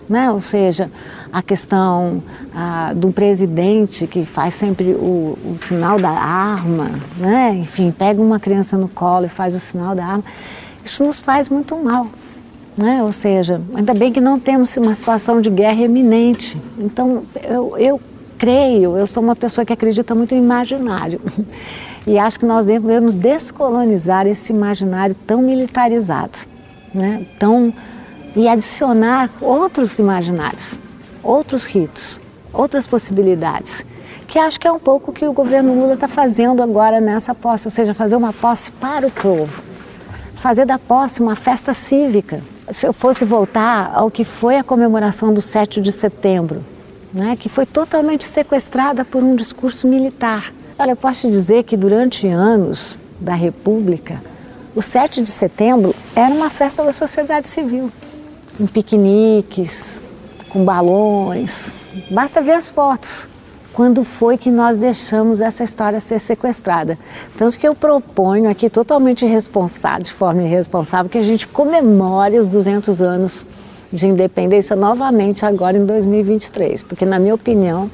Né? 0.09 0.31
Ou 0.31 0.41
seja, 0.41 0.91
a 1.33 1.43
questão 1.43 2.23
ah, 2.55 2.93
do 2.95 3.11
presidente 3.11 4.07
que 4.07 4.25
faz 4.25 4.55
sempre 4.55 4.93
o, 4.93 5.37
o 5.45 5.57
sinal 5.59 5.99
da 5.99 6.11
arma, 6.11 6.91
né? 7.19 7.55
enfim, 7.55 7.91
pega 7.91 8.23
uma 8.23 8.39
criança 8.39 8.77
no 8.77 8.89
colo 8.89 9.27
e 9.27 9.29
faz 9.29 9.55
o 9.55 9.59
sinal 9.59 9.95
da 9.97 10.05
arma, 10.05 10.25
isso 10.85 11.05
nos 11.05 11.19
faz 11.19 11.49
muito 11.49 11.75
mal. 11.77 12.07
Né? 12.81 13.03
Ou 13.03 13.13
seja, 13.13 13.61
ainda 13.75 13.95
bem 13.95 14.13
que 14.13 14.21
não 14.21 14.39
temos 14.39 14.77
uma 14.77 14.95
situação 14.95 15.41
de 15.41 15.51
guerra 15.51 15.83
iminente. 15.83 16.61
Então, 16.79 17.25
eu, 17.43 17.77
eu 17.77 18.01
creio, 18.39 18.97
eu 18.97 19.07
sou 19.07 19.23
uma 19.23 19.35
pessoa 19.35 19.65
que 19.65 19.73
acredita 19.73 20.15
muito 20.15 20.35
em 20.35 20.39
imaginário. 20.39 21.21
E 22.07 22.21
acho 22.21 22.39
que 22.39 22.47
nós 22.47 22.65
devemos 22.65 23.17
descolonizar 23.17 24.29
esse 24.29 24.53
imaginário 24.53 25.17
tão 25.27 25.43
militarizado, 25.43 26.39
né? 26.95 27.27
tão, 27.37 27.75
e 28.37 28.47
adicionar 28.47 29.31
outros 29.41 29.99
imaginários, 29.99 30.79
outros 31.23 31.65
ritos, 31.65 32.21
outras 32.53 32.87
possibilidades, 32.87 33.85
que 34.29 34.39
acho 34.39 34.61
que 34.61 34.69
é 34.69 34.73
um 34.73 34.79
pouco 34.79 35.11
o 35.11 35.15
que 35.15 35.25
o 35.25 35.33
governo 35.33 35.75
Lula 35.75 35.95
está 35.95 36.07
fazendo 36.07 36.63
agora 36.63 37.01
nessa 37.01 37.35
posse, 37.35 37.67
ou 37.67 37.71
seja, 37.71 37.95
fazer 37.95 38.15
uma 38.15 38.35
posse 38.35 38.71
para 38.73 39.07
o 39.07 39.11
povo, 39.11 39.63
fazer 40.37 40.67
da 40.67 40.79
posse 40.79 41.21
uma 41.21 41.35
festa 41.35 41.73
cívica, 41.73 42.43
se 42.71 42.87
eu 42.87 42.93
fosse 42.93 43.25
voltar 43.25 43.91
ao 43.95 44.11
que 44.11 44.25
foi 44.25 44.59
a 44.59 44.65
comemoração 44.65 45.33
do 45.33 45.41
7 45.41 45.81
de 45.81 45.91
setembro, 45.91 46.63
né, 47.15 47.37
que 47.37 47.49
foi 47.49 47.65
totalmente 47.65 48.25
sequestrada 48.25 49.03
por 49.03 49.23
um 49.23 49.35
discurso 49.35 49.89
militar. 49.89 50.53
Olha, 50.79 50.91
eu 50.91 50.97
posso 50.97 51.23
te 51.23 51.31
dizer 51.31 51.63
que 51.63 51.77
durante 51.77 52.29
anos 52.29 52.95
da 53.19 53.35
República, 53.35 54.21
o 54.75 54.83
7 54.83 55.23
de 55.23 55.31
setembro 55.31 55.95
era 56.15 56.35
uma 56.35 56.51
festa 56.51 56.85
da 56.85 56.93
sociedade 56.93 57.47
civil, 57.47 57.91
com 58.57 58.67
piqueniques, 58.67 60.01
com 60.51 60.65
balões. 60.65 61.73
Basta 62.11 62.41
ver 62.41 62.53
as 62.53 62.69
fotos 62.69 63.29
quando 63.73 64.05
foi 64.05 64.39
que 64.39 64.51
nós 64.51 64.79
deixamos 64.79 65.43
essa 65.43 65.63
história 65.63 66.01
ser 66.01 66.19
sequestrada. 66.19 66.99
Tanto 67.37 67.59
que 67.59 67.69
eu 67.69 67.75
proponho 67.75 68.49
aqui, 68.49 68.71
totalmente 68.71 69.27
irresponsável, 69.27 70.03
de 70.03 70.15
forma 70.15 70.43
irresponsável, 70.43 71.11
que 71.11 71.19
a 71.19 71.23
gente 71.23 71.47
comemore 71.47 72.39
os 72.39 72.49
200 72.49 73.03
anos 73.03 73.47
de 73.93 74.09
independência 74.09 74.75
novamente 74.75 75.45
agora 75.45 75.77
em 75.77 75.85
2023, 75.85 76.83
porque, 76.85 77.05
na 77.05 77.19
minha 77.19 77.35
opinião, 77.35 77.91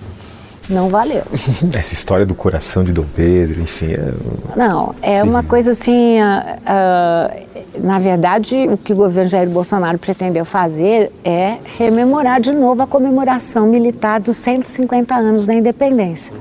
não 0.69 0.89
valeu. 0.89 1.23
Essa 1.75 1.93
história 1.93 2.25
do 2.25 2.35
coração 2.35 2.85
de 2.85 2.93
Dom 2.93 3.05
Pedro, 3.15 3.61
enfim. 3.61 3.93
É... 3.93 4.13
Não, 4.57 4.95
é 5.03 5.23
uma 5.23 5.43
coisa 5.43 5.73
assim. 5.73 6.21
Uh, 6.21 7.47
uh, 7.79 7.83
na 7.83 7.99
verdade, 7.99 8.69
o 8.69 8.77
que 8.77 8.93
o 8.93 8.97
governo 8.97 9.31
Jair 9.31 9.49
Bolsonaro 9.49 9.99
pretendeu 9.99 10.45
fazer 10.45 11.11
é 11.25 11.59
rememorar 11.79 12.41
de 12.41 12.53
novo 12.53 12.83
a 12.83 12.87
comemoração 12.87 13.67
militar 13.67 14.21
dos 14.21 14.37
150 14.37 15.15
anos 15.15 15.47
da 15.47 15.55
independência. 15.55 16.33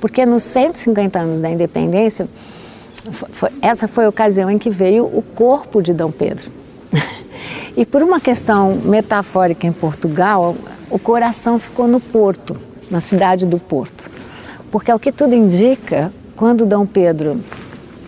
Porque 0.00 0.24
nos 0.24 0.42
150 0.44 1.18
anos 1.18 1.40
da 1.40 1.50
independência, 1.50 2.26
foi, 3.32 3.50
essa 3.60 3.86
foi 3.86 4.06
a 4.06 4.08
ocasião 4.08 4.50
em 4.50 4.58
que 4.58 4.70
veio 4.70 5.04
o 5.04 5.22
corpo 5.34 5.82
de 5.82 5.92
Dom 5.92 6.10
Pedro. 6.10 6.50
E 7.76 7.86
por 7.86 8.02
uma 8.02 8.20
questão 8.20 8.74
metafórica 8.84 9.64
em 9.64 9.72
Portugal, 9.72 10.56
o 10.90 10.98
coração 10.98 11.56
ficou 11.56 11.86
no 11.86 12.00
Porto 12.00 12.56
na 12.90 13.00
cidade 13.00 13.46
do 13.46 13.58
Porto. 13.58 14.10
Porque, 14.70 14.90
ao 14.90 14.98
que 14.98 15.12
tudo 15.12 15.34
indica, 15.34 16.12
quando 16.36 16.66
Dom 16.66 16.86
Pedro, 16.86 17.40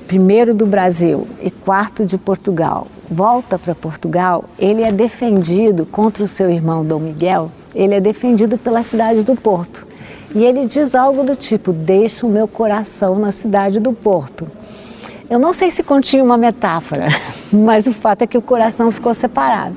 primeiro 0.07 0.55
do 0.55 0.67
Brasil 0.67 1.27
e 1.41 1.51
quarto 1.51 2.05
de 2.05 2.19
Portugal, 2.19 2.87
volta 3.11 3.59
para 3.59 3.75
Portugal, 3.75 4.45
ele 4.59 4.83
é 4.83 4.93
defendido 4.93 5.87
contra 5.87 6.25
o 6.25 6.27
seu 6.27 6.51
irmão 6.51 6.85
Dom 6.85 6.99
Miguel, 6.99 7.51
ele 7.75 7.95
é 7.95 8.01
defendido 8.01 8.59
pela 8.59 8.83
cidade 8.83 9.23
do 9.23 9.35
Porto. 9.35 9.87
E 10.35 10.45
ele 10.45 10.67
diz 10.67 10.95
algo 10.95 11.25
do 11.25 11.37
tipo: 11.37 11.73
Deixa 11.73 12.27
o 12.27 12.31
meu 12.31 12.49
coração 12.49 13.19
na 13.19 13.33
cidade 13.33 13.79
do 13.79 13.93
Porto. 13.93 14.47
Eu 15.29 15.39
não 15.39 15.53
sei 15.53 15.71
se 15.71 15.83
continha 15.83 16.25
uma 16.25 16.37
metáfora, 16.37 17.09
mas 17.53 17.87
o 17.87 17.93
fato 17.93 18.23
é 18.23 18.27
que 18.27 18.39
o 18.39 18.43
coração 18.43 18.91
ficou 18.91 19.15
separado. 19.15 19.77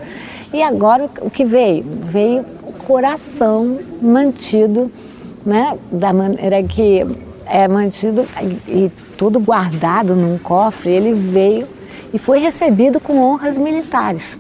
E 0.54 0.64
agora 0.64 1.10
o 1.22 1.30
que 1.30 1.44
veio? 1.44 1.86
Veio 2.04 2.46
coração 2.86 3.80
mantido, 4.02 4.92
né, 5.46 5.78
da 5.92 6.14
maneira 6.14 6.62
que 6.64 7.06
é 7.46 7.68
mantido 7.68 8.26
e 8.68 8.92
tudo 9.18 9.40
guardado 9.40 10.16
num 10.16 10.38
cofre, 10.38 10.92
ele 10.92 11.14
veio 11.14 11.68
e 12.14 12.18
foi 12.18 12.40
recebido 12.40 13.00
com 13.00 13.20
honras 13.22 13.58
militares. 13.58 14.40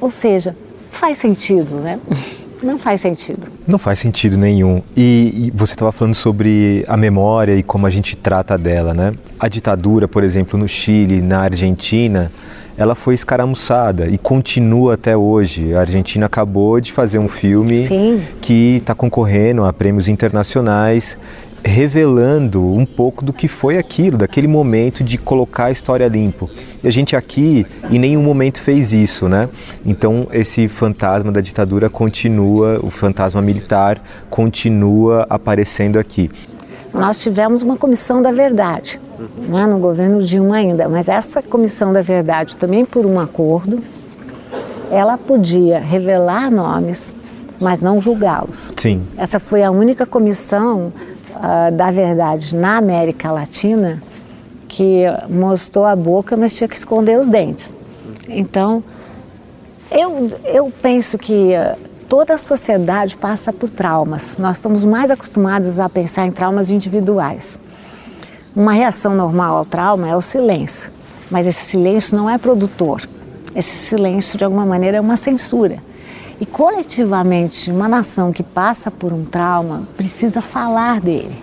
Ou 0.00 0.10
seja, 0.10 0.56
faz 0.90 1.18
sentido, 1.18 1.76
né? 1.76 1.98
Não 2.62 2.78
faz 2.78 3.02
sentido. 3.02 3.48
Não 3.68 3.78
faz 3.78 3.98
sentido 3.98 4.38
nenhum. 4.38 4.82
E, 4.96 5.46
e 5.46 5.52
você 5.54 5.74
estava 5.74 5.92
falando 5.92 6.14
sobre 6.14 6.84
a 6.88 6.96
memória 6.96 7.54
e 7.54 7.62
como 7.62 7.86
a 7.86 7.90
gente 7.90 8.16
trata 8.16 8.56
dela, 8.56 8.94
né? 8.94 9.12
A 9.38 9.46
ditadura, 9.46 10.08
por 10.08 10.24
exemplo, 10.24 10.58
no 10.58 10.66
Chile, 10.66 11.20
na 11.20 11.40
Argentina, 11.40 12.32
ela 12.76 12.94
foi 12.94 13.14
escaramuçada 13.14 14.06
e 14.06 14.18
continua 14.18 14.94
até 14.94 15.16
hoje. 15.16 15.74
A 15.74 15.80
Argentina 15.80 16.26
acabou 16.26 16.80
de 16.80 16.92
fazer 16.92 17.18
um 17.18 17.28
filme 17.28 17.88
Sim. 17.88 18.22
que 18.40 18.76
está 18.76 18.94
concorrendo 18.94 19.64
a 19.64 19.72
prêmios 19.72 20.08
internacionais, 20.08 21.16
revelando 21.64 22.64
um 22.72 22.86
pouco 22.86 23.24
do 23.24 23.32
que 23.32 23.48
foi 23.48 23.76
aquilo, 23.76 24.18
daquele 24.18 24.46
momento 24.46 25.02
de 25.02 25.18
colocar 25.18 25.66
a 25.66 25.70
história 25.70 26.06
limpo. 26.06 26.48
E 26.82 26.86
a 26.86 26.90
gente 26.90 27.16
aqui 27.16 27.66
em 27.90 27.98
nenhum 27.98 28.22
momento 28.22 28.60
fez 28.60 28.92
isso, 28.92 29.28
né? 29.28 29.48
Então 29.84 30.28
esse 30.32 30.68
fantasma 30.68 31.32
da 31.32 31.40
ditadura 31.40 31.90
continua, 31.90 32.78
o 32.82 32.90
fantasma 32.90 33.42
militar 33.42 34.00
continua 34.30 35.26
aparecendo 35.28 35.98
aqui. 35.98 36.30
Nós 36.98 37.20
tivemos 37.20 37.62
uma 37.62 37.76
comissão 37.76 38.22
da 38.22 38.32
verdade, 38.32 39.00
né, 39.48 39.66
no 39.66 39.78
governo 39.78 40.20
Dilma 40.22 40.56
ainda, 40.56 40.88
mas 40.88 41.08
essa 41.08 41.42
comissão 41.42 41.92
da 41.92 42.02
verdade, 42.02 42.56
também 42.56 42.84
por 42.84 43.04
um 43.04 43.20
acordo, 43.20 43.82
ela 44.90 45.18
podia 45.18 45.78
revelar 45.78 46.50
nomes, 46.50 47.14
mas 47.60 47.80
não 47.80 48.00
julgá-los. 48.00 48.72
Sim. 48.76 49.02
Essa 49.16 49.38
foi 49.38 49.62
a 49.62 49.70
única 49.70 50.06
comissão 50.06 50.92
uh, 51.34 51.72
da 51.74 51.90
verdade 51.90 52.54
na 52.54 52.76
América 52.76 53.30
Latina 53.30 54.02
que 54.68 55.04
mostrou 55.28 55.84
a 55.86 55.94
boca, 55.94 56.36
mas 56.36 56.54
tinha 56.54 56.68
que 56.68 56.76
esconder 56.76 57.18
os 57.18 57.28
dentes. 57.28 57.76
Então, 58.28 58.82
eu, 59.90 60.28
eu 60.44 60.72
penso 60.82 61.16
que 61.16 61.52
uh, 61.54 61.78
toda 62.08 62.34
a 62.34 62.38
sociedade 62.38 63.16
passa 63.16 63.52
por 63.52 63.68
traumas. 63.68 64.36
Nós 64.38 64.56
estamos 64.56 64.84
mais 64.84 65.10
acostumados 65.10 65.78
a 65.78 65.88
pensar 65.88 66.26
em 66.26 66.32
traumas 66.32 66.70
individuais. 66.70 67.58
Uma 68.54 68.72
reação 68.72 69.14
normal 69.14 69.58
ao 69.58 69.64
trauma 69.64 70.08
é 70.08 70.16
o 70.16 70.20
silêncio, 70.20 70.90
mas 71.30 71.46
esse 71.46 71.64
silêncio 71.64 72.16
não 72.16 72.30
é 72.30 72.38
produtor. 72.38 73.02
Esse 73.54 73.76
silêncio, 73.76 74.38
de 74.38 74.44
alguma 74.44 74.64
maneira, 74.64 74.98
é 74.98 75.00
uma 75.00 75.16
censura. 75.16 75.78
E 76.40 76.46
coletivamente, 76.46 77.70
uma 77.70 77.88
nação 77.88 78.32
que 78.32 78.42
passa 78.42 78.90
por 78.90 79.12
um 79.12 79.24
trauma 79.24 79.82
precisa 79.96 80.42
falar 80.42 81.00
dele, 81.00 81.36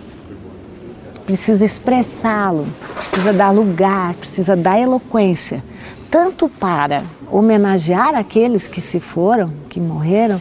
precisa 1.26 1.64
expressá-lo, 1.64 2.66
precisa 2.94 3.32
dar 3.32 3.50
lugar, 3.50 4.14
precisa 4.14 4.54
dar 4.54 4.78
eloquência, 4.78 5.62
tanto 6.10 6.48
para 6.48 7.02
homenagear 7.30 8.14
aqueles 8.14 8.68
que 8.68 8.80
se 8.80 9.00
foram, 9.00 9.52
que 9.68 9.80
morreram, 9.80 10.40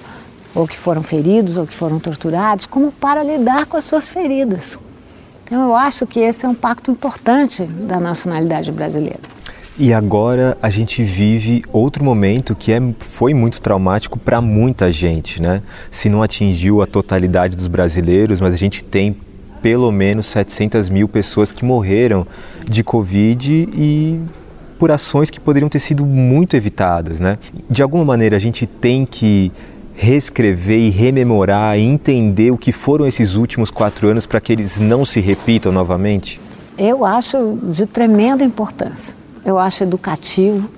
ou 0.54 0.68
que 0.68 0.78
foram 0.78 1.04
feridos, 1.04 1.58
ou 1.58 1.66
que 1.66 1.74
foram 1.74 2.00
torturados, 2.00 2.66
como 2.66 2.92
para 2.92 3.24
lidar 3.24 3.66
com 3.66 3.78
as 3.78 3.84
suas 3.86 4.10
feridas. 4.10 4.78
Então, 5.44 5.64
eu 5.64 5.76
acho 5.76 6.08
que 6.08 6.20
esse 6.20 6.46
é 6.46 6.50
um 6.50 6.56
pacto 6.56 6.90
importante 6.90 7.64
da 7.64 8.00
nacionalidade 8.00 8.72
brasileira. 8.72 9.20
E 9.78 9.92
agora 9.92 10.56
a 10.62 10.70
gente 10.70 11.04
vive 11.04 11.64
outro 11.74 12.04
momento 12.04 12.56
que 12.56 12.72
é, 12.72 12.80
foi 13.00 13.34
muito 13.34 13.60
traumático 13.60 14.20
para 14.20 14.40
muita 14.40 14.92
gente, 14.92 15.42
né? 15.42 15.64
Se 15.90 16.10
não 16.10 16.22
atingiu 16.22 16.82
a 16.84 16.86
totalidade 16.86 17.58
dos 17.58 17.68
brasileiros, 17.68 18.40
mas 18.40 18.54
a 18.54 18.58
gente 18.58 18.84
tem 18.84 19.18
pelo 19.64 19.92
menos 19.92 20.28
700 20.28 20.90
mil 20.90 21.08
pessoas 21.08 21.52
que 21.52 21.66
morreram 21.66 22.28
de 22.70 22.84
Covid 22.84 23.70
e 23.74 24.20
por 24.78 24.92
ações 24.92 25.30
que 25.30 25.40
poderiam 25.40 25.70
ter 25.70 25.80
sido 25.80 26.06
muito 26.06 26.56
evitadas, 26.56 27.20
né? 27.20 27.40
De 27.68 27.82
alguma 27.82 28.06
maneira 28.06 28.36
a 28.36 28.40
gente 28.40 28.68
tem 28.68 29.06
que 29.06 29.52
reescrever 29.96 30.80
e 30.80 30.90
rememorar 30.90 31.78
e 31.78 31.82
entender 31.82 32.52
o 32.52 32.58
que 32.58 32.72
foram 32.72 33.06
esses 33.06 33.36
últimos 33.36 33.70
quatro 33.70 34.08
anos 34.08 34.26
para 34.26 34.42
que 34.42 34.52
eles 34.52 34.80
não 34.80 35.06
se 35.06 35.20
repitam 35.20 35.72
novamente? 35.72 36.40
Eu 36.78 37.06
acho 37.06 37.58
de 37.62 37.86
tremenda 37.86 38.44
importância 38.44 39.24
eu 39.46 39.58
acho 39.58 39.84
educativo, 39.84 40.70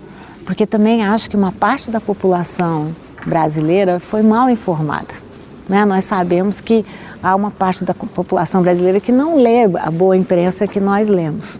porque 0.45 0.65
também 0.65 1.05
acho 1.05 1.29
que 1.29 1.35
uma 1.35 1.51
parte 1.51 1.91
da 1.91 2.01
população 2.01 2.95
brasileira 3.25 3.99
foi 3.99 4.21
mal 4.21 4.49
informada. 4.49 5.13
Né? 5.67 5.85
Nós 5.85 6.05
sabemos 6.05 6.61
que 6.61 6.85
há 7.21 7.35
uma 7.35 7.51
parte 7.51 7.83
da 7.83 7.93
população 7.93 8.61
brasileira 8.61 8.99
que 8.99 9.11
não 9.11 9.37
lê 9.37 9.63
a 9.63 9.91
boa 9.91 10.15
imprensa 10.15 10.67
que 10.67 10.79
nós 10.79 11.07
lemos. 11.07 11.59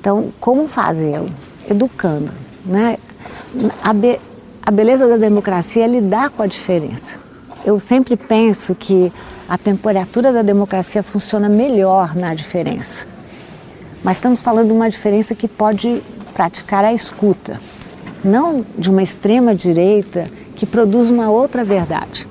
Então, 0.00 0.32
como 0.40 0.66
fazê-lo? 0.68 1.28
Educando. 1.68 2.32
Né? 2.64 2.98
A, 4.62 4.70
be 4.70 4.80
a 4.80 4.84
beleza 4.84 5.08
da 5.08 5.16
democracia 5.16 5.84
é 5.84 5.88
lidar 5.88 6.30
com 6.30 6.42
a 6.42 6.46
diferença. 6.46 7.18
Eu 7.64 7.78
sempre 7.78 8.16
penso 8.16 8.74
que 8.74 9.12
a 9.48 9.56
temperatura 9.56 10.32
da 10.32 10.42
democracia 10.42 11.02
funciona 11.02 11.48
melhor 11.48 12.14
na 12.14 12.34
diferença. 12.34 13.06
Mas 14.02 14.16
estamos 14.16 14.42
falando 14.42 14.68
de 14.68 14.72
uma 14.72 14.88
diferença 14.90 15.34
que 15.34 15.48
pode 15.48 16.02
praticar 16.34 16.84
a 16.84 16.92
escuta, 16.92 17.60
não 18.24 18.64
de 18.78 18.88
uma 18.88 19.02
extrema 19.02 19.54
direita 19.54 20.30
que 20.56 20.66
produz 20.66 21.10
uma 21.10 21.30
outra 21.30 21.64
verdade, 21.64 22.26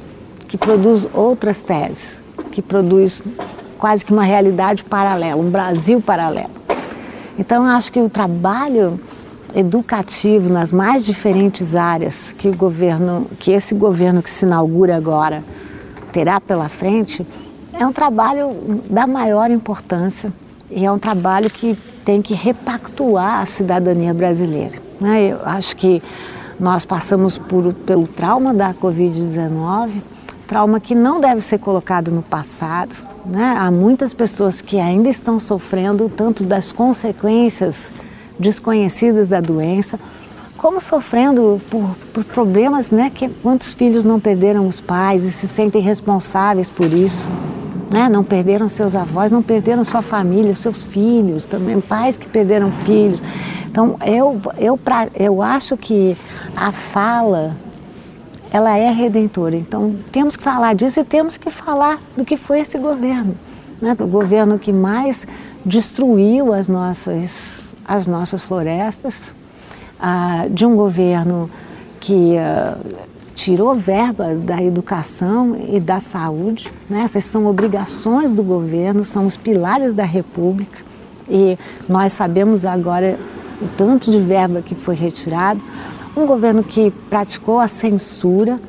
que 0.47 0.57
produz 0.57 1.07
outras 1.13 1.61
teses, 1.61 2.23
que 2.51 2.61
produz 2.61 3.21
quase 3.77 4.03
que 4.03 4.13
uma 4.13 4.23
realidade 4.23 4.83
paralela, 4.83 5.41
um 5.41 5.49
Brasil 5.49 6.01
paralelo. 6.01 6.51
Então 7.37 7.65
acho 7.65 7.91
que 7.91 7.99
o 7.99 8.09
trabalho 8.09 8.99
educativo 9.55 10.51
nas 10.51 10.71
mais 10.71 11.05
diferentes 11.05 11.75
áreas 11.75 12.33
que 12.37 12.47
o 12.47 12.55
governo, 12.55 13.27
que 13.39 13.51
esse 13.51 13.73
governo 13.73 14.21
que 14.21 14.29
se 14.29 14.45
inaugura 14.45 14.95
agora 14.95 15.43
terá 16.11 16.39
pela 16.39 16.69
frente, 16.69 17.25
é 17.73 17.85
um 17.85 17.93
trabalho 17.93 18.81
da 18.89 19.07
maior 19.07 19.49
importância 19.49 20.31
e 20.69 20.85
é 20.85 20.91
um 20.91 20.99
trabalho 20.99 21.49
que 21.49 21.77
tem 22.03 22.21
que 22.21 22.33
repactuar 22.33 23.41
a 23.41 23.45
cidadania 23.45 24.13
brasileira. 24.13 24.77
Né? 24.99 25.31
Eu 25.31 25.39
acho 25.45 25.75
que 25.75 26.01
nós 26.59 26.83
passamos 26.83 27.37
por, 27.37 27.73
pelo 27.73 28.07
trauma 28.07 28.53
da 28.53 28.73
Covid-19, 28.73 29.91
trauma 30.47 30.79
que 30.79 30.93
não 30.93 31.21
deve 31.21 31.41
ser 31.41 31.59
colocado 31.59 32.11
no 32.11 32.21
passado. 32.21 32.95
Né? 33.25 33.55
Há 33.57 33.71
muitas 33.71 34.13
pessoas 34.13 34.61
que 34.61 34.79
ainda 34.79 35.07
estão 35.07 35.39
sofrendo 35.39 36.09
tanto 36.09 36.43
das 36.43 36.71
consequências 36.71 37.91
desconhecidas 38.39 39.29
da 39.29 39.41
doença, 39.41 39.99
como 40.57 40.81
sofrendo 40.81 41.61
por, 41.69 41.95
por 42.13 42.23
problemas, 42.23 42.91
né? 42.91 43.11
Que 43.13 43.29
quantos 43.29 43.73
filhos 43.73 44.03
não 44.03 44.19
perderam 44.19 44.67
os 44.67 44.79
pais 44.79 45.23
e 45.23 45.31
se 45.31 45.47
sentem 45.47 45.81
responsáveis 45.81 46.69
por 46.69 46.91
isso 46.91 47.37
né? 47.89 48.07
não 48.07 48.23
perderam 48.23 48.67
seus 48.67 48.95
avós, 48.95 49.31
não 49.31 49.41
perderam 49.41 49.83
sua 49.83 50.01
família, 50.01 50.53
seus 50.55 50.83
filhos, 50.83 51.45
também 51.45 51.81
pais 51.81 52.17
que 52.17 52.27
perderam 52.27 52.71
filhos. 52.85 53.21
Então, 53.65 53.97
eu, 54.05 54.39
eu, 54.57 54.77
pra, 54.77 55.07
eu 55.15 55.41
acho 55.41 55.75
que 55.75 56.15
a 56.55 56.71
fala, 56.71 57.55
ela 58.51 58.77
é 58.77 58.91
redentora. 58.91 59.55
Então, 59.55 59.95
temos 60.11 60.35
que 60.35 60.43
falar 60.43 60.75
disso 60.75 60.99
e 60.99 61.03
temos 61.03 61.37
que 61.37 61.49
falar 61.49 61.99
do 62.15 62.23
que 62.23 62.37
foi 62.37 62.59
esse 62.59 62.77
governo. 62.77 63.35
Né? 63.81 63.95
O 63.99 64.07
governo 64.07 64.59
que 64.59 64.71
mais 64.71 65.25
destruiu 65.65 66.53
as 66.53 66.67
nossas, 66.67 67.59
as 67.89 68.05
nossas 68.05 68.43
florestas, 68.43 69.33
ah, 69.99 70.45
de 70.47 70.63
um 70.63 70.75
governo 70.75 71.49
que 71.99 72.37
ah, 72.37 72.77
tirou 73.33 73.73
verba 73.73 74.35
da 74.35 74.61
educação 74.61 75.57
e 75.67 75.79
da 75.79 75.99
saúde. 75.99 76.71
Né? 76.87 77.01
Essas 77.01 77.25
são 77.25 77.47
obrigações 77.47 78.31
do 78.31 78.43
governo, 78.43 79.03
são 79.03 79.25
os 79.25 79.35
pilares 79.35 79.95
da 79.95 80.03
República. 80.03 80.83
E 81.27 81.57
nós 81.87 82.13
sabemos 82.13 82.63
agora 82.63 83.17
o 83.59 83.67
tanto 83.75 84.11
de 84.11 84.21
verba 84.21 84.61
que 84.61 84.75
foi 84.75 84.93
retirado. 84.93 85.59
Um 86.15 86.27
governo 86.27 86.63
que 86.63 86.91
praticou 87.09 87.59
a 87.59 87.67
censura 87.67 88.59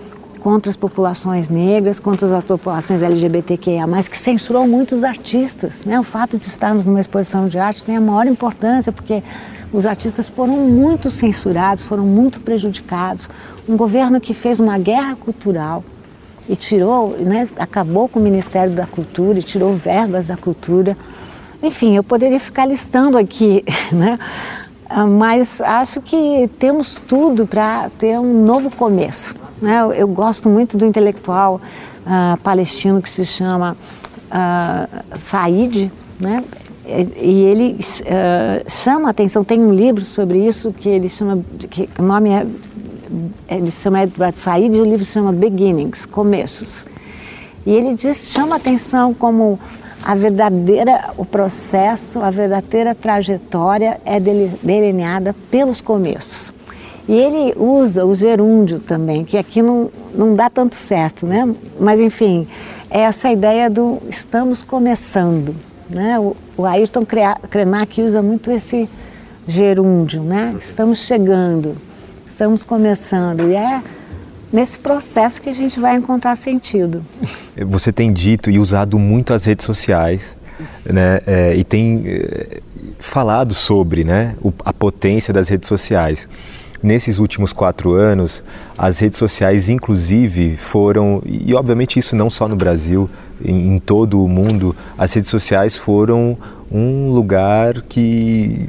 contra 0.41 0.71
as 0.71 0.77
populações 0.77 1.49
negras, 1.49 2.01
contra 2.01 2.37
as 2.37 2.45
populações 2.45 3.03
LGBTQIA+, 3.03 3.87
que 4.11 4.19
censurou 4.19 4.67
muitos 4.67 5.05
artistas. 5.05 5.85
Né? 5.85 6.01
O 6.01 6.03
fato 6.03 6.37
de 6.37 6.45
estarmos 6.45 6.85
numa 6.85 6.99
exposição 6.99 7.47
de 7.47 7.59
arte 7.59 7.85
tem 7.85 7.97
a 7.97 8.01
maior 8.01 8.27
importância, 8.27 8.91
porque 8.91 9.23
os 9.73 9.87
artistas 9.87 10.29
foram 10.29 10.57
muito 10.57 11.09
censurados, 11.11 11.85
foram 11.85 12.05
muito 12.05 12.41
prejudicados. 12.41 13.29
Um 13.69 13.77
governo 13.77 14.21
que 14.21 14.35
fez 14.35 14.59
uma 14.59 14.79
guerra 14.79 15.15
cultural 15.15 15.85
e 16.49 16.57
tirou, 16.57 17.17
né, 17.19 17.49
acabou 17.57 18.09
com 18.09 18.19
o 18.19 18.23
Ministério 18.23 18.73
da 18.73 18.87
Cultura 18.87 19.39
e 19.39 19.43
tirou 19.43 19.77
verbas 19.77 20.27
da 20.27 20.37
cultura. 20.37 20.97
Enfim, 21.63 21.95
eu 21.95 22.03
poderia 22.03 22.41
ficar 22.41 22.67
listando 22.67 23.17
aqui, 23.17 23.63
né? 23.93 24.19
Ah, 24.93 25.07
mas 25.07 25.61
acho 25.61 26.01
que 26.01 26.51
temos 26.59 27.01
tudo 27.07 27.47
para 27.47 27.89
ter 27.91 28.19
um 28.19 28.45
novo 28.45 28.75
começo. 28.75 29.37
Né? 29.63 29.81
Eu, 29.83 29.93
eu, 29.93 30.09
gosto 30.09 30.49
muito 30.49 30.77
do 30.77 30.85
intelectual 30.85 31.61
uh, 32.05 32.37
palestino 32.39 33.01
que 33.01 33.09
se 33.09 33.25
chama 33.25 33.77
uh, 34.27 35.17
Said, 35.17 35.93
né? 36.19 36.43
e 36.85 37.45
ele 37.45 37.79
uh, 37.79 38.69
chama 38.69 39.07
a 39.07 39.11
atenção, 39.13 39.45
tem 39.45 39.61
um 39.61 39.73
livro 39.73 40.03
sobre 40.03 40.45
isso 40.45 40.73
que 40.73 40.89
ele 40.89 41.09
chama, 41.09 41.41
que 41.71 41.89
o 41.97 42.03
nome 42.03 42.31
é, 42.31 42.45
ele 43.49 43.71
chama 43.71 44.03
Edward 44.03 44.37
Said 44.37 44.75
e 44.75 44.81
o 44.81 44.85
livro 44.85 45.05
se 45.05 45.13
chama 45.13 45.31
Beginnings, 45.31 46.05
Começos. 46.05 46.85
E 47.65 47.71
ele 47.71 47.95
diz, 47.95 48.33
chama 48.33 48.55
a 48.55 48.59
atenção 48.59 49.15
como 49.15 49.57
a 50.03 50.15
verdadeira, 50.15 51.11
o 51.17 51.25
processo, 51.25 52.21
a 52.21 52.31
verdadeira 52.31 52.95
trajetória 52.95 54.01
é 54.05 54.19
delineada 54.19 55.35
pelos 55.51 55.81
começos. 55.81 56.53
E 57.09 57.13
ele 57.13 57.55
usa 57.59 58.07
o 58.07 58.15
gerúndio 58.15 58.79
também, 58.79 59.25
que 59.25 59.37
aqui 59.37 59.61
não, 59.61 59.91
não 60.15 60.35
dá 60.35 60.49
tanto 60.49 60.77
certo, 60.77 61.27
né? 61.27 61.49
Mas 61.79 61.99
enfim, 61.99 62.47
é 62.91 63.01
essa 63.01 63.31
ideia 63.31 63.69
do 63.69 63.99
estamos 64.09 64.63
começando. 64.63 65.55
Né? 65.89 66.19
O, 66.19 66.37
o 66.57 66.65
Ayrton 66.65 67.05
Krenak 67.05 68.01
usa 68.01 68.23
muito 68.23 68.51
esse 68.51 68.89
gerúndio, 69.47 70.23
né? 70.23 70.55
Estamos 70.61 71.01
chegando, 71.01 71.77
estamos 72.27 72.63
começando 72.63 73.49
e 73.51 73.57
é 73.57 73.83
nesse 74.53 74.79
processo 74.79 75.41
que 75.41 75.49
a 75.49 75.55
gente 75.55 75.79
vai 75.79 75.97
encontrar 75.97 76.37
sentido. 76.37 77.05
Você 77.57 77.93
tem 77.93 78.13
dito 78.13 78.51
e 78.51 78.59
usado 78.59 78.99
muito 78.99 79.33
as 79.33 79.45
redes 79.45 79.65
sociais, 79.65 80.35
né? 80.85 81.21
É, 81.27 81.55
e 81.57 81.65
tem 81.65 82.03
é, 82.07 82.61
falado 82.99 83.55
sobre, 83.55 84.05
né, 84.05 84.35
a 84.65 84.73
potência 84.73 85.33
das 85.33 85.49
redes 85.49 85.69
sociais. 85.69 86.29
Nesses 86.83 87.19
últimos 87.19 87.53
quatro 87.53 87.93
anos, 87.93 88.43
as 88.77 88.99
redes 88.99 89.19
sociais, 89.19 89.69
inclusive, 89.69 90.57
foram, 90.57 91.23
e 91.27 91.55
obviamente 91.55 91.99
isso 91.99 92.17
não 92.17 92.31
só 92.31 92.49
no 92.49 92.57
Brasil, 92.57 93.09
em, 93.45 93.75
em 93.75 93.79
todo 93.79 94.25
o 94.25 94.29
mundo, 94.29 94.75
as 94.97 95.13
redes 95.13 95.29
sociais 95.29 95.77
foram 95.77 96.39
um 96.73 97.11
lugar 97.11 97.83
que 97.83 98.69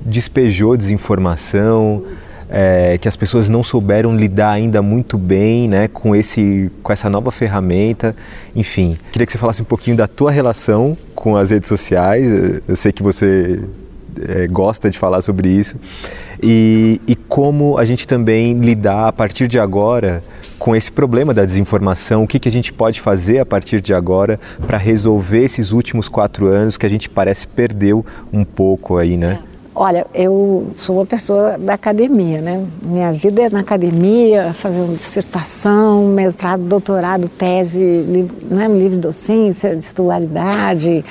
despejou 0.00 0.76
desinformação, 0.76 2.02
é, 2.50 2.98
que 2.98 3.06
as 3.06 3.16
pessoas 3.16 3.48
não 3.48 3.62
souberam 3.62 4.16
lidar 4.16 4.50
ainda 4.50 4.82
muito 4.82 5.16
bem 5.16 5.68
né, 5.68 5.88
com, 5.88 6.14
esse, 6.14 6.70
com 6.82 6.92
essa 6.92 7.08
nova 7.08 7.30
ferramenta. 7.30 8.14
Enfim, 8.54 8.98
queria 9.12 9.24
que 9.24 9.32
você 9.32 9.38
falasse 9.38 9.62
um 9.62 9.64
pouquinho 9.64 9.96
da 9.96 10.08
tua 10.08 10.32
relação 10.32 10.96
com 11.14 11.36
as 11.36 11.50
redes 11.50 11.68
sociais. 11.68 12.28
Eu 12.66 12.74
sei 12.74 12.90
que 12.90 13.02
você 13.02 13.60
é, 14.28 14.48
gosta 14.48 14.90
de 14.90 14.98
falar 14.98 15.22
sobre 15.22 15.48
isso. 15.48 15.76
E, 16.42 17.00
e 17.06 17.14
como 17.14 17.78
a 17.78 17.84
gente 17.84 18.06
também 18.06 18.58
lidar 18.58 19.06
a 19.06 19.12
partir 19.12 19.46
de 19.46 19.58
agora 19.58 20.22
com 20.58 20.74
esse 20.74 20.90
problema 20.90 21.32
da 21.32 21.44
desinformação, 21.44 22.24
o 22.24 22.26
que, 22.26 22.38
que 22.38 22.48
a 22.48 22.52
gente 22.52 22.72
pode 22.72 23.00
fazer 23.00 23.38
a 23.38 23.46
partir 23.46 23.80
de 23.80 23.94
agora 23.94 24.38
para 24.66 24.76
resolver 24.76 25.44
esses 25.44 25.70
últimos 25.70 26.08
quatro 26.08 26.48
anos 26.48 26.76
que 26.76 26.84
a 26.84 26.88
gente 26.88 27.08
parece 27.08 27.46
perdeu 27.46 28.04
um 28.32 28.44
pouco 28.44 28.98
aí, 28.98 29.16
né? 29.16 29.38
Olha, 29.74 30.04
eu 30.12 30.66
sou 30.76 30.96
uma 30.96 31.06
pessoa 31.06 31.56
da 31.56 31.74
academia, 31.74 32.40
né? 32.40 32.66
Minha 32.82 33.12
vida 33.12 33.42
é 33.42 33.50
na 33.50 33.60
academia, 33.60 34.52
fazendo 34.52 34.96
dissertação, 34.96 36.06
mestrado, 36.08 36.62
doutorado, 36.64 37.28
tese, 37.28 37.80
né? 38.50 38.66
livre 38.66 38.98
docência, 38.98 39.76
titularidade, 39.76 41.04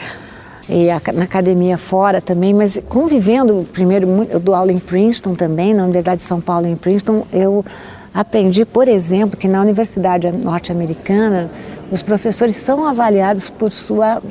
e 0.70 0.88
na 1.14 1.24
academia 1.24 1.78
fora 1.78 2.22
também, 2.22 2.54
mas 2.54 2.80
convivendo, 2.88 3.66
primeiro, 3.74 4.28
eu 4.30 4.40
dou 4.40 4.54
aula 4.54 4.72
em 4.72 4.78
Princeton 4.78 5.34
também, 5.34 5.74
na 5.74 5.84
Universidade 5.84 6.22
de 6.22 6.28
São 6.28 6.40
Paulo 6.40 6.68
em 6.68 6.76
Princeton, 6.76 7.26
eu 7.34 7.66
aprendi, 8.14 8.66
por 8.66 8.88
exemplo, 8.88 9.36
que 9.36 9.48
na 9.48 9.62
Universidade 9.62 10.32
Norte-Americana 10.32 11.50
os 11.92 12.04
professores 12.04 12.56
são 12.58 12.86
avaliados 12.86 13.50
por 13.50 13.72
sua 13.72 14.22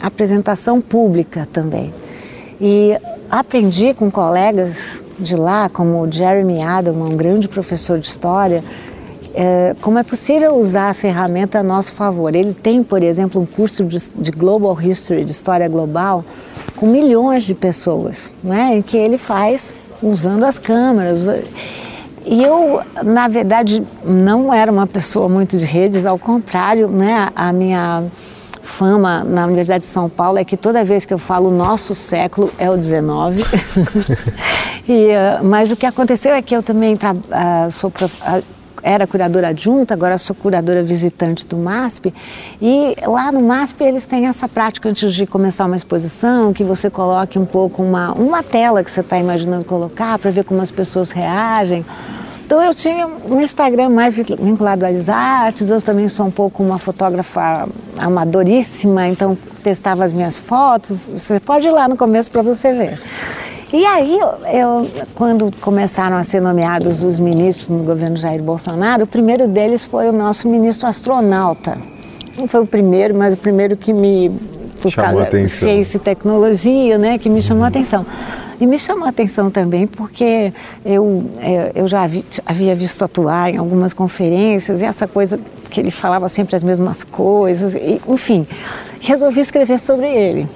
apresentação 0.00 0.80
pública 0.80 1.48
também. 1.52 1.92
E 2.60 2.94
aprendi 3.30 3.94
com 3.94 4.10
colegas 4.10 5.02
de 5.18 5.36
lá, 5.36 5.68
como 5.68 6.00
o 6.00 6.10
Jeremy 6.10 6.62
Adam, 6.62 6.94
um 6.94 7.16
grande 7.16 7.46
professor 7.46 7.98
de 7.98 8.08
história, 8.08 8.64
é, 9.32 9.76
como 9.80 9.98
é 9.98 10.02
possível 10.02 10.56
usar 10.56 10.90
a 10.90 10.94
ferramenta 10.94 11.60
a 11.60 11.62
nosso 11.62 11.92
favor. 11.92 12.34
Ele 12.34 12.52
tem, 12.52 12.82
por 12.82 13.02
exemplo, 13.02 13.40
um 13.40 13.46
curso 13.46 13.84
de, 13.84 13.98
de 14.16 14.30
Global 14.30 14.76
History, 14.80 15.24
de 15.24 15.30
História 15.30 15.68
Global, 15.68 16.24
com 16.76 16.86
milhões 16.86 17.44
de 17.44 17.54
pessoas, 17.54 18.32
né, 18.42 18.76
em 18.76 18.82
que 18.82 18.96
ele 18.96 19.18
faz 19.18 19.74
usando 20.02 20.44
as 20.44 20.58
câmeras. 20.58 21.28
E 22.24 22.42
eu, 22.42 22.80
na 23.04 23.28
verdade, 23.28 23.82
não 24.04 24.52
era 24.52 24.70
uma 24.72 24.86
pessoa 24.86 25.28
muito 25.28 25.56
de 25.56 25.64
redes, 25.64 26.04
ao 26.04 26.18
contrário, 26.18 26.88
né, 26.88 27.30
a 27.36 27.52
minha 27.52 28.04
fama 28.70 29.24
na 29.24 29.44
Universidade 29.44 29.84
de 29.84 29.90
São 29.90 30.08
Paulo 30.08 30.38
é 30.38 30.44
que 30.44 30.56
toda 30.56 30.84
vez 30.84 31.04
que 31.04 31.12
eu 31.12 31.18
falo 31.18 31.50
nosso 31.50 31.94
século 31.94 32.50
é 32.58 32.70
o 32.70 32.76
19. 32.76 33.42
e, 34.88 35.08
uh, 35.08 35.44
mas 35.44 35.70
o 35.70 35.76
que 35.76 35.84
aconteceu 35.84 36.32
é 36.32 36.40
que 36.40 36.54
eu 36.54 36.62
também 36.62 36.94
uh, 36.94 37.70
sou 37.70 37.90
uh, 37.90 38.42
era 38.82 39.06
curadora 39.06 39.48
adjunta, 39.48 39.94
agora 39.94 40.16
sou 40.18 40.34
curadora 40.34 40.82
visitante 40.82 41.46
do 41.46 41.56
MASP. 41.56 42.14
E 42.60 42.96
lá 43.06 43.30
no 43.30 43.42
MASP 43.42 43.82
eles 43.84 44.04
têm 44.04 44.26
essa 44.26 44.48
prática 44.48 44.88
antes 44.88 45.12
de 45.12 45.26
começar 45.26 45.66
uma 45.66 45.76
exposição, 45.76 46.52
que 46.52 46.64
você 46.64 46.88
coloque 46.88 47.38
um 47.38 47.44
pouco 47.44 47.82
uma, 47.82 48.12
uma 48.12 48.42
tela 48.42 48.82
que 48.82 48.90
você 48.90 49.00
está 49.00 49.18
imaginando 49.18 49.64
colocar 49.64 50.18
para 50.18 50.30
ver 50.30 50.44
como 50.44 50.62
as 50.62 50.70
pessoas 50.70 51.10
reagem. 51.10 51.84
Então 52.50 52.60
eu 52.60 52.74
tinha 52.74 53.06
um 53.06 53.40
Instagram 53.40 53.90
mais 53.90 54.12
vinculado 54.12 54.84
às 54.84 55.08
artes, 55.08 55.70
eu 55.70 55.80
também 55.80 56.08
sou 56.08 56.26
um 56.26 56.32
pouco 56.32 56.64
uma 56.64 56.80
fotógrafa 56.80 57.68
amadoríssima, 57.96 59.06
então 59.06 59.38
testava 59.62 60.04
as 60.04 60.12
minhas 60.12 60.40
fotos. 60.40 61.08
Você 61.08 61.38
pode 61.38 61.68
ir 61.68 61.70
lá 61.70 61.86
no 61.86 61.96
começo 61.96 62.28
para 62.28 62.42
você 62.42 62.72
ver. 62.72 63.00
E 63.72 63.86
aí, 63.86 64.18
eu, 64.52 64.90
quando 65.14 65.54
começaram 65.60 66.16
a 66.16 66.24
ser 66.24 66.42
nomeados 66.42 67.04
os 67.04 67.20
ministros 67.20 67.68
no 67.68 67.84
governo 67.84 68.16
Jair 68.16 68.42
Bolsonaro, 68.42 69.04
o 69.04 69.06
primeiro 69.06 69.46
deles 69.46 69.84
foi 69.84 70.08
o 70.08 70.12
nosso 70.12 70.48
ministro 70.48 70.88
astronauta. 70.88 71.78
Não 72.36 72.48
foi 72.48 72.62
o 72.62 72.66
primeiro, 72.66 73.14
mas 73.14 73.32
o 73.32 73.36
primeiro 73.36 73.76
que 73.76 73.92
me 73.92 74.28
por 74.80 74.90
chamou 74.90 75.20
causa 75.20 75.46
ciência 75.46 75.96
e 75.96 76.00
tecnologia, 76.00 76.98
né, 76.98 77.18
que 77.18 77.28
me 77.28 77.42
chamou 77.42 77.64
a 77.64 77.68
atenção. 77.68 78.04
E 78.60 78.66
me 78.66 78.78
chamou 78.78 79.06
a 79.06 79.08
atenção 79.08 79.50
também 79.50 79.86
porque 79.86 80.52
eu, 80.84 81.30
é, 81.40 81.72
eu 81.74 81.88
já 81.88 82.06
vi, 82.06 82.24
havia 82.44 82.74
visto 82.74 83.02
atuar 83.02 83.50
em 83.50 83.56
algumas 83.56 83.94
conferências 83.94 84.82
e 84.82 84.84
essa 84.84 85.08
coisa 85.08 85.40
que 85.70 85.80
ele 85.80 85.90
falava 85.90 86.28
sempre 86.28 86.56
as 86.56 86.62
mesmas 86.62 87.02
coisas, 87.02 87.74
e, 87.74 88.00
enfim, 88.06 88.46
resolvi 89.00 89.40
escrever 89.40 89.78
sobre 89.78 90.06
ele. 90.06 90.46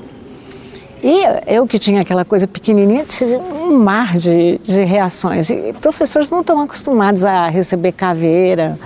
E 1.03 1.23
eu 1.47 1.67
que 1.67 1.79
tinha 1.79 2.01
aquela 2.01 2.25
coisa 2.25 2.47
pequenininha, 2.47 3.05
tive 3.05 3.37
um 3.37 3.79
mar 3.79 4.17
de, 4.17 4.59
de 4.63 4.85
reações. 4.85 5.51
E 5.51 5.75
professores 5.81 6.31
não 6.31 6.41
estão 6.41 6.61
acostumados 6.61 7.25
a 7.25 7.47
receber 7.49 7.93
caveira, 7.93 8.79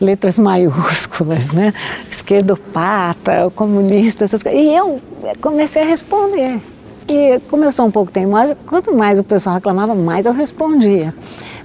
letras 0.00 0.38
maiúsculas, 0.38 1.52
né? 1.52 1.72
Esquerdopata, 2.10 3.50
comunista, 3.54 4.24
essas 4.24 4.42
coisas. 4.42 4.60
E 4.60 4.74
eu 4.74 5.00
comecei 5.40 5.82
a 5.82 5.86
responder. 5.86 6.60
E 7.08 7.40
como 7.48 7.64
eu 7.64 7.72
sou 7.72 7.86
um 7.86 7.90
pouco 7.90 8.12
teimosa, 8.12 8.56
quanto 8.66 8.94
mais 8.94 9.18
o 9.18 9.24
pessoal 9.24 9.54
reclamava, 9.54 9.94
mais 9.94 10.26
eu 10.26 10.32
respondia. 10.32 11.14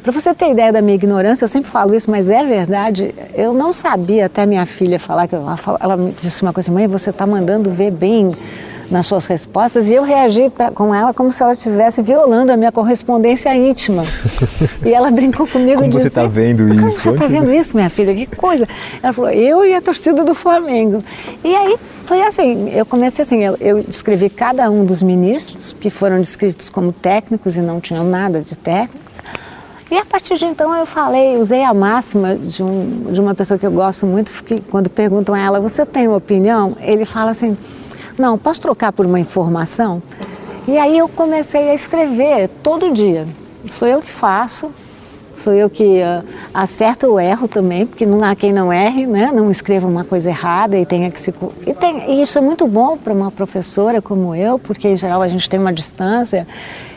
Para 0.01 0.11
você 0.11 0.33
ter 0.33 0.51
ideia 0.51 0.71
da 0.71 0.81
minha 0.81 0.95
ignorância, 0.95 1.45
eu 1.45 1.49
sempre 1.49 1.71
falo 1.71 1.95
isso, 1.95 2.11
mas 2.11 2.29
é 2.29 2.43
verdade. 2.43 3.15
Eu 3.33 3.53
não 3.53 3.71
sabia 3.71 4.25
até 4.25 4.45
minha 4.45 4.65
filha 4.65 4.99
falar 4.99 5.27
que 5.27 5.35
ela, 5.35 5.57
ela 5.79 6.11
disse 6.19 6.41
uma 6.41 6.51
coisa, 6.51 6.71
mãe, 6.71 6.87
você 6.87 7.09
está 7.09 7.25
mandando 7.25 7.69
ver 7.69 7.91
bem 7.91 8.29
nas 8.93 9.07
suas 9.07 9.25
respostas 9.25 9.87
e 9.87 9.95
eu 9.95 10.03
reagi 10.03 10.51
pra, 10.51 10.69
com 10.69 10.93
ela 10.93 11.15
como 11.15 11.33
se 11.33 11.41
ela 11.41 11.53
estivesse 11.53 11.99
violando 11.99 12.51
a 12.51 12.57
minha 12.57 12.71
correspondência 12.71 13.53
íntima. 13.55 14.03
e 14.85 14.93
ela 14.93 15.09
brincou 15.09 15.47
comigo 15.47 15.81
como 15.81 15.89
disse: 15.89 16.03
Você 16.03 16.07
está 16.09 16.27
vendo 16.27 16.69
isso? 16.69 16.79
Como 16.79 16.91
você 16.91 17.09
está 17.09 17.27
vendo 17.27 17.51
isso, 17.51 17.75
minha 17.75 17.89
filha? 17.89 18.13
Que 18.13 18.27
coisa! 18.27 18.67
Ela 19.01 19.11
falou: 19.11 19.31
Eu 19.31 19.65
e 19.65 19.73
a 19.73 19.81
torcida 19.81 20.23
do 20.23 20.35
Flamengo. 20.35 21.03
E 21.43 21.55
aí 21.55 21.75
foi 22.05 22.21
assim: 22.21 22.69
eu 22.69 22.85
comecei 22.85 23.25
assim, 23.25 23.43
eu, 23.43 23.57
eu 23.59 23.81
descrevi 23.81 24.29
cada 24.29 24.69
um 24.69 24.85
dos 24.85 25.01
ministros 25.01 25.75
que 25.79 25.89
foram 25.89 26.21
descritos 26.21 26.69
como 26.69 26.93
técnicos 26.93 27.57
e 27.57 27.61
não 27.61 27.81
tinham 27.81 28.03
nada 28.03 28.41
de 28.41 28.55
técnicos. 28.55 29.01
E 29.89 29.97
a 29.97 30.05
partir 30.05 30.37
de 30.37 30.45
então 30.45 30.75
eu 30.75 30.85
falei, 30.85 31.37
usei 31.37 31.63
a 31.63 31.73
máxima 31.73 32.35
de, 32.35 32.63
um, 32.63 33.11
de 33.11 33.19
uma 33.19 33.33
pessoa 33.33 33.57
que 33.57 33.65
eu 33.65 33.71
gosto 33.71 34.05
muito, 34.05 34.43
que 34.43 34.61
quando 34.61 34.89
perguntam 34.89 35.33
a 35.35 35.39
ela, 35.39 35.59
você 35.59 35.85
tem 35.85 36.07
uma 36.07 36.17
opinião? 36.17 36.75
Ele 36.79 37.05
fala 37.05 37.31
assim, 37.31 37.57
não, 38.17 38.37
posso 38.37 38.61
trocar 38.61 38.91
por 38.91 39.05
uma 39.05 39.19
informação? 39.19 40.01
E 40.67 40.77
aí 40.77 40.97
eu 40.97 41.09
comecei 41.09 41.69
a 41.69 41.73
escrever 41.73 42.49
todo 42.61 42.93
dia. 42.93 43.27
Sou 43.67 43.87
eu 43.87 44.01
que 44.01 44.11
faço, 44.11 44.71
sou 45.35 45.51
eu 45.53 45.69
que 45.69 45.99
uh, 45.99 46.23
acerto 46.53 47.07
ou 47.07 47.19
erro 47.19 47.47
também, 47.47 47.85
porque 47.85 48.05
não 48.05 48.23
há 48.23 48.35
quem 48.35 48.53
não 48.53 48.71
erre, 48.71 49.05
né? 49.05 49.31
Não 49.33 49.51
escreva 49.51 49.87
uma 49.87 50.03
coisa 50.03 50.29
errada 50.29 50.77
e 50.77 50.85
tenha 50.85 51.11
que 51.11 51.19
se... 51.19 51.33
E, 51.65 51.73
tem, 51.73 52.11
e 52.11 52.21
isso 52.21 52.37
é 52.37 52.41
muito 52.41 52.65
bom 52.67 52.97
para 52.97 53.11
uma 53.11 53.29
professora 53.29 54.01
como 54.01 54.33
eu, 54.33 54.57
porque 54.57 54.87
em 54.87 54.95
geral 54.95 55.21
a 55.21 55.27
gente 55.27 55.49
tem 55.49 55.59
uma 55.59 55.73
distância 55.73 56.47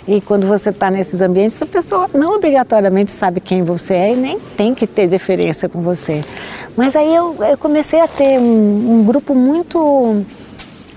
e 0.06 0.20
quando 0.20 0.46
você 0.46 0.70
está 0.70 0.88
nesses 0.88 1.20
ambientes, 1.20 1.60
a 1.60 1.66
pessoa 1.66 2.08
não 2.14 2.36
obrigatoriamente 2.36 3.10
sabe 3.10 3.40
quem 3.40 3.64
você 3.64 3.94
é 3.94 4.12
e 4.12 4.16
nem 4.16 4.38
tem 4.38 4.72
que 4.72 4.86
ter 4.86 5.08
diferença 5.08 5.68
com 5.68 5.80
você. 5.82 6.24
Mas 6.76 6.94
aí 6.94 7.12
eu, 7.12 7.34
eu 7.40 7.58
comecei 7.58 8.00
a 8.00 8.06
ter 8.06 8.38
um, 8.38 9.00
um 9.00 9.04
grupo 9.04 9.34
muito 9.34 10.24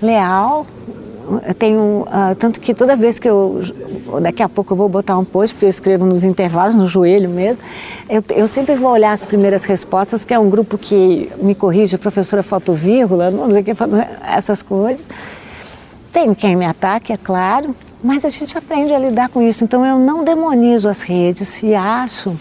leal. 0.00 0.66
Eu 1.46 1.54
tenho, 1.54 1.80
uh, 2.08 2.34
tanto 2.36 2.58
que 2.58 2.74
toda 2.74 2.96
vez 2.96 3.20
que 3.20 3.28
eu, 3.28 3.60
daqui 4.20 4.42
a 4.42 4.48
pouco 4.48 4.72
eu 4.72 4.76
vou 4.76 4.88
botar 4.88 5.16
um 5.16 5.24
post, 5.24 5.54
porque 5.54 5.66
eu 5.66 5.70
escrevo 5.70 6.04
nos 6.04 6.24
intervalos, 6.24 6.74
no 6.74 6.88
joelho 6.88 7.30
mesmo, 7.30 7.62
eu, 8.08 8.22
eu 8.30 8.48
sempre 8.48 8.74
vou 8.74 8.90
olhar 8.90 9.12
as 9.12 9.22
primeiras 9.22 9.62
respostas, 9.64 10.24
que 10.24 10.34
é 10.34 10.38
um 10.38 10.50
grupo 10.50 10.76
que 10.76 11.30
me 11.40 11.54
corrige, 11.54 11.96
professora 11.98 12.42
faltou 12.42 12.74
vírgula, 12.74 13.30
não 13.30 13.48
sei 13.50 13.60
o 13.60 13.64
que, 13.64 13.72
essas 14.26 14.60
coisas. 14.60 15.08
Tem 16.12 16.34
quem 16.34 16.56
me 16.56 16.66
ataque, 16.66 17.12
é 17.12 17.16
claro, 17.16 17.76
mas 18.02 18.24
a 18.24 18.28
gente 18.28 18.58
aprende 18.58 18.92
a 18.92 18.98
lidar 18.98 19.28
com 19.28 19.40
isso. 19.40 19.62
Então 19.62 19.86
eu 19.86 19.98
não 19.98 20.24
demonizo 20.24 20.88
as 20.88 21.02
redes 21.02 21.62
e 21.62 21.74
acho, 21.74 22.36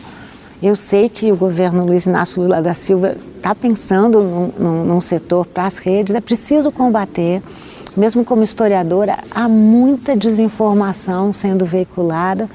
eu 0.62 0.76
sei 0.76 1.08
que 1.08 1.32
o 1.32 1.36
governo 1.36 1.86
Luiz 1.86 2.06
Inácio 2.06 2.42
Lula 2.42 2.62
da 2.62 2.74
Silva 2.74 3.16
está 3.38 3.56
pensando 3.56 4.22
num, 4.22 4.52
num, 4.58 4.84
num 4.86 5.02
setor 5.02 5.46
para 5.46 5.66
as 5.66 5.78
redes, 5.78 6.14
é 6.14 6.20
preciso 6.20 6.72
combater, 6.72 7.42
mesmo 7.96 8.26
como 8.26 8.44
historiadora, 8.44 9.20
há 9.32 9.48
muita 9.48 10.16
desinformação 10.16 11.32
sendo 11.32 11.66
veiculada. 11.66 12.50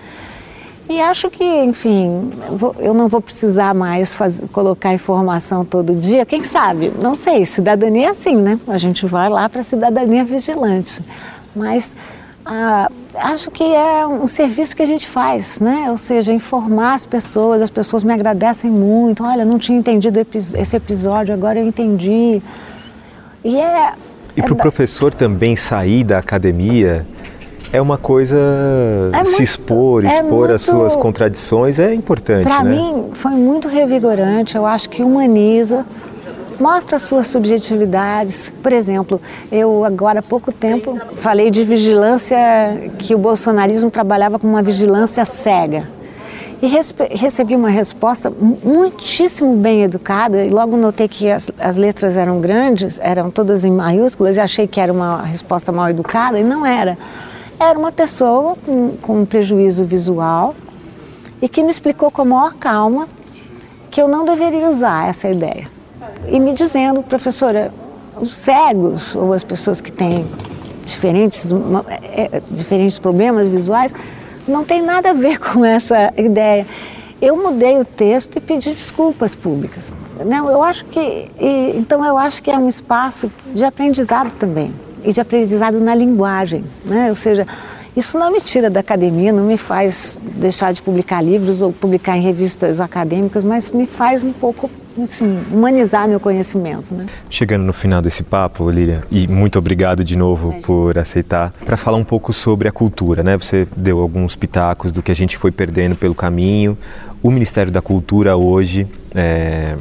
E 0.87 1.01
acho 1.01 1.31
que, 1.31 1.43
enfim, 1.43 2.31
eu 2.79 2.93
não 2.93 3.09
vou 3.09 3.21
precisar 3.21 3.73
mais 3.75 4.15
fazer, 4.15 4.47
colocar 4.49 4.93
informação 4.93 5.65
todo 5.65 5.95
dia. 5.95 6.27
Quem 6.27 6.45
sabe? 6.45 6.93
Não 7.03 7.15
sei. 7.15 7.47
Cidadania 7.47 8.09
é 8.09 8.11
assim, 8.11 8.37
né? 8.37 8.61
A 8.69 8.77
gente 8.77 9.07
vai 9.07 9.31
lá 9.31 9.49
para 9.49 9.63
a 9.63 9.65
cidadania 9.65 10.25
vigilante. 10.25 11.03
Mas 11.57 11.97
ah, 12.45 12.91
acho 13.17 13.51
que 13.51 13.63
é 13.63 14.07
um 14.07 14.29
serviço 14.29 14.75
que 14.77 14.83
a 14.83 14.87
gente 14.87 15.09
faz, 15.09 15.61
né? 15.61 15.87
Ou 15.91 15.97
seja, 15.97 16.33
informar 16.33 16.95
as 16.95 17.07
pessoas. 17.07 17.63
As 17.63 17.71
pessoas 17.71 18.03
me 18.03 18.13
agradecem 18.13 18.71
muito. 18.71 19.25
Olha, 19.25 19.45
não 19.45 19.59
tinha 19.59 19.79
entendido 19.79 20.21
esse 20.57 20.77
episódio, 20.77 21.35
agora 21.35 21.59
eu 21.59 21.67
entendi. 21.67 22.43
E 23.45 23.57
é. 23.57 23.93
E 24.37 24.41
é 24.41 24.43
para 24.43 24.53
o 24.53 24.57
da... 24.57 24.63
professor 24.63 25.13
também 25.15 25.57
sair 25.57 26.05
da 26.05 26.19
academia 26.19 27.07
é 27.75 27.83
uma 27.83 27.99
coisa 27.99 28.37
é 29.13 29.25
se 29.25 29.31
muito, 29.31 29.43
expor, 29.43 30.05
é 30.05 30.09
expor 30.09 30.31
muito, 30.31 30.53
as 30.53 30.63
suas 30.63 30.95
contradições 30.95 31.81
é 31.81 31.93
importante. 31.93 32.45
Para 32.45 32.63
né? 32.63 32.71
mim 32.71 33.11
foi 33.15 33.33
muito 33.33 33.67
revigorante. 33.67 34.55
Eu 34.55 34.65
acho 34.65 34.89
que 34.89 35.03
humaniza, 35.03 35.85
mostra 36.59 36.99
suas 36.99 37.29
subjetividades. 37.29 38.53
Por 38.63 38.73
exemplo, 38.73 39.21
eu 39.51 39.85
agora 39.85 40.21
há 40.21 40.23
pouco 40.23 40.53
tempo 40.53 40.99
falei 41.17 41.51
de 41.51 41.65
vigilância 41.65 42.39
que 42.99 43.15
o 43.15 43.19
bolsonarismo 43.19 43.91
trabalhava 43.91 44.39
com 44.39 44.47
uma 44.47 44.63
vigilância 44.63 45.25
cega. 45.25 45.89
E 46.63 46.67
recebi 46.67 47.55
uma 47.55 47.69
resposta 47.69 48.31
muitíssimo 48.31 49.55
bem 49.57 49.83
educada 49.83 50.43
e 50.43 50.49
logo 50.49 50.77
notei 50.77 51.07
que 51.07 51.31
as, 51.31 51.51
as, 51.59 51.77
letras 51.77 52.17
eram 52.17 52.41
grandes, 52.41 52.99
eram 53.03 53.31
todas 53.31 53.67
em 53.67 53.71
maiúsculas 53.71 54.37
e 54.37 54.41
achei 54.41 54.67
que 54.67 54.81
era 54.81 54.91
uma 54.91 55.23
resposta 55.23 55.71
mal 55.71 55.91
educada 55.91 56.39
e 56.39 56.45
não 56.45 56.65
era 56.65 56.97
era 57.59 57.79
uma 57.79 57.93
pessoa 57.93 58.57
com, 58.65 58.97
com 59.01 59.21
um 59.23 59.25
prejuízo 59.25 59.85
visual 59.85 60.55
e 61.41 61.49
que 61.49 61.63
me 61.63 61.71
explicou 61.71 62.11
com 62.11 62.23
a 62.23 62.25
maior 62.25 62.55
calma 62.55 63.09
que 63.91 64.01
eu 64.01 64.09
não 64.09 64.25
deveria 64.25 64.69
usar 64.71 65.09
essa 65.09 65.29
ideia. 65.29 65.74
E 66.29 66.41
me 66.41 66.55
dizendo, 66.55 67.03
professora, 67.03 67.73
os 68.21 68.35
cegos 68.35 69.15
ou 69.15 69.33
as 69.33 69.45
pessoas 69.45 69.81
que 69.81 69.91
têm 69.91 70.27
diferentes, 70.85 71.51
é, 72.13 72.43
diferentes 72.51 72.99
problemas 72.99 73.49
visuais 73.49 73.95
não 74.47 74.65
tem 74.65 74.83
nada 74.83 75.11
a 75.11 75.13
ver 75.13 75.39
com 75.41 75.65
essa 75.65 76.13
ideia. 76.17 76.67
Eu 77.21 77.37
mudei 77.37 77.79
o 77.79 77.85
texto 77.85 78.37
e 78.37 78.41
pedi 78.41 78.75
desculpas 78.75 79.35
públicas. 79.35 79.93
Não, 80.27 80.51
eu 80.51 80.63
acho 80.63 80.85
que, 80.87 81.31
e, 81.41 81.73
então 81.77 82.05
eu 82.05 82.19
acho 82.19 82.43
que 82.43 82.51
é 82.51 82.59
um 82.59 82.69
espaço 82.69 83.31
de 83.55 83.65
aprendizado 83.65 84.31
também 84.39 84.73
e 85.03 85.13
de 85.13 85.21
aprendizado 85.21 85.81
na 85.81 85.95
linguagem, 85.95 86.65
né? 86.85 87.09
Ou 87.09 87.17
seja, 87.17 87.47
isso 87.97 88.19
não 88.19 88.31
me 88.31 88.41
tira 88.41 88.69
da 88.69 88.81
academia, 88.81 89.33
não 89.33 89.45
me 89.45 89.57
faz 89.57 90.19
deixar 90.23 90.73
de 90.73 90.83
publicar 90.83 91.23
livros 91.23 91.63
ou 91.63 91.73
publicar 91.73 92.17
em 92.17 92.21
revistas 92.21 92.81
acadêmicas, 92.81 93.45
mas 93.45 93.71
me 93.71 93.87
faz 93.87 94.25
um 94.25 94.33
pouco 94.33 94.69
enfim, 94.97 95.39
humanizar 95.51 96.09
meu 96.09 96.21
conhecimento. 96.21 96.95
Né? 96.95 97.07
Chegando 97.29 97.65
no 97.65 97.73
final 97.73 98.01
desse 98.01 98.23
papo, 98.23 98.71
Lília, 98.71 99.03
e 99.11 99.27
muito 99.29 99.59
obrigado 99.59 100.05
de 100.05 100.17
novo 100.17 100.55
por 100.63 100.99
aceitar, 100.99 101.53
para 101.65 101.77
falar 101.77 101.97
um 101.97 102.05
pouco 102.05 102.33
sobre 102.33 102.69
a 102.69 102.73
cultura. 102.73 103.23
Né? 103.23 103.37
Você 103.37 103.67
deu 103.77 104.01
alguns 104.01 104.37
pitacos 104.37 104.93
do 104.93 105.03
que 105.03 105.11
a 105.11 105.17
gente 105.17 105.37
foi 105.37 105.51
perdendo 105.51 105.97
pelo 105.97 106.15
caminho. 106.15 106.77
O 107.23 107.31
Ministério 107.31 107.73
da 107.73 107.81
Cultura 107.81 108.37
hoje 108.37 108.87
é, 109.15 109.77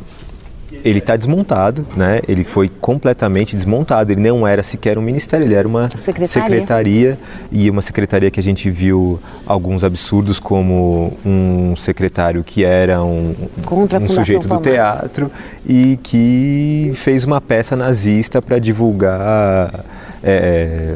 ele 0.83 0.99
está 0.99 1.15
desmontado, 1.15 1.85
né? 1.95 2.19
Ele 2.27 2.43
foi 2.43 2.69
completamente 2.69 3.55
desmontado. 3.55 4.11
Ele 4.11 4.21
não 4.21 4.45
era 4.45 4.61
sequer 4.61 4.97
um 4.97 5.01
ministério, 5.01 5.45
ele 5.45 5.53
era 5.53 5.67
uma 5.67 5.89
secretaria. 5.95 6.27
secretaria 6.27 7.19
e 7.51 7.69
uma 7.69 7.81
secretaria 7.81 8.29
que 8.29 8.39
a 8.39 8.43
gente 8.43 8.69
viu 8.69 9.19
alguns 9.47 9.83
absurdos, 9.83 10.39
como 10.39 11.17
um 11.25 11.73
secretário 11.77 12.43
que 12.43 12.65
era 12.65 13.01
um, 13.01 13.33
um 13.71 14.07
sujeito 14.09 14.47
do 14.47 14.57
teatro 14.59 15.31
e 15.65 15.97
que 16.03 16.91
fez 16.95 17.23
uma 17.23 17.39
peça 17.39 17.75
nazista 17.75 18.41
para 18.41 18.59
divulgar, 18.59 19.85
é, 20.21 20.95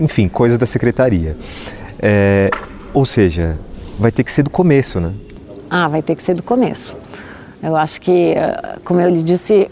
enfim, 0.00 0.28
coisas 0.28 0.58
da 0.58 0.66
secretaria. 0.66 1.36
É, 2.00 2.50
ou 2.92 3.06
seja, 3.06 3.56
vai 3.98 4.10
ter 4.10 4.24
que 4.24 4.32
ser 4.32 4.42
do 4.42 4.50
começo, 4.50 4.98
né? 5.00 5.12
Ah, 5.70 5.86
vai 5.86 6.02
ter 6.02 6.16
que 6.16 6.22
ser 6.22 6.34
do 6.34 6.42
começo. 6.42 6.96
Eu 7.62 7.76
acho 7.76 8.00
que, 8.00 8.32
eh, 8.32 8.78
como 8.84 9.00
eu 9.00 9.08
lhe 9.08 9.22
disse, 9.22 9.70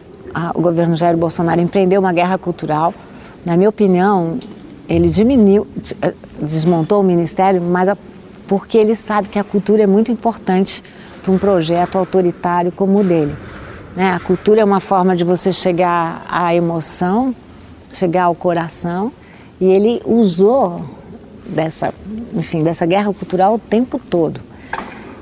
o 0.54 0.60
governo 0.60 0.96
Jair 0.96 1.16
Bolsonaro 1.16 1.60
empreendeu 1.60 2.00
uma 2.00 2.12
guerra 2.12 2.38
cultural. 2.38 2.92
Na 3.44 3.56
minha 3.56 3.68
opinião, 3.68 4.38
ele 4.88 5.08
diminuiu, 5.08 5.66
eh, 6.02 6.14
desmontou 6.40 7.00
o 7.00 7.04
ministério, 7.04 7.60
mas 7.60 7.88
porque 8.48 8.78
ele 8.78 8.94
sabe 8.94 9.28
que 9.28 9.38
a 9.38 9.44
cultura 9.44 9.82
é 9.82 9.86
muito 9.86 10.10
importante 10.10 10.82
para 11.22 11.32
um 11.32 11.38
projeto 11.38 11.96
autoritário 11.96 12.72
como 12.72 13.00
o 13.00 13.04
dele. 13.04 13.34
Né? 13.94 14.12
A 14.12 14.20
cultura 14.20 14.60
é 14.60 14.64
uma 14.64 14.80
forma 14.80 15.14
de 15.14 15.24
você 15.24 15.52
chegar 15.52 16.24
à 16.28 16.54
emoção, 16.54 17.34
chegar 17.90 18.24
ao 18.24 18.34
coração, 18.34 19.12
e 19.60 19.66
ele 19.66 20.02
usou 20.04 20.84
dessa, 21.46 21.94
enfim, 22.34 22.62
dessa 22.62 22.84
guerra 22.84 23.12
cultural 23.12 23.54
o 23.54 23.58
tempo 23.58 23.98
todo 23.98 24.40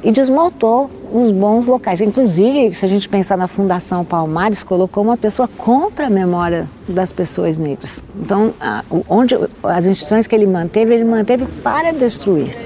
e 0.03 0.11
desmontou 0.11 0.91
os 1.13 1.31
bons 1.31 1.67
locais. 1.67 2.01
Inclusive, 2.01 2.75
se 2.75 2.85
a 2.85 2.89
gente 2.89 3.09
pensar 3.09 3.37
na 3.37 3.47
Fundação 3.47 4.05
Palmares, 4.05 4.65
colocou 4.65 5.03
uma 5.05 5.17
pessoa 5.17 5.49
contra 5.57 6.07
a 6.07 6.11
memória 6.11 6.69
das 6.89 7.13
pessoas 7.13 7.57
negras. 7.57 8.03
Então, 8.21 8.53
a, 8.61 8.83
onde 9.09 9.39
as 9.63 9.87
instituições 9.87 10.27
que 10.27 10.35
ele 10.35 10.47
manteve, 10.47 10.95
ele 10.95 11.05
manteve 11.05 11.47
para 11.63 11.93
destruir. 11.93 12.57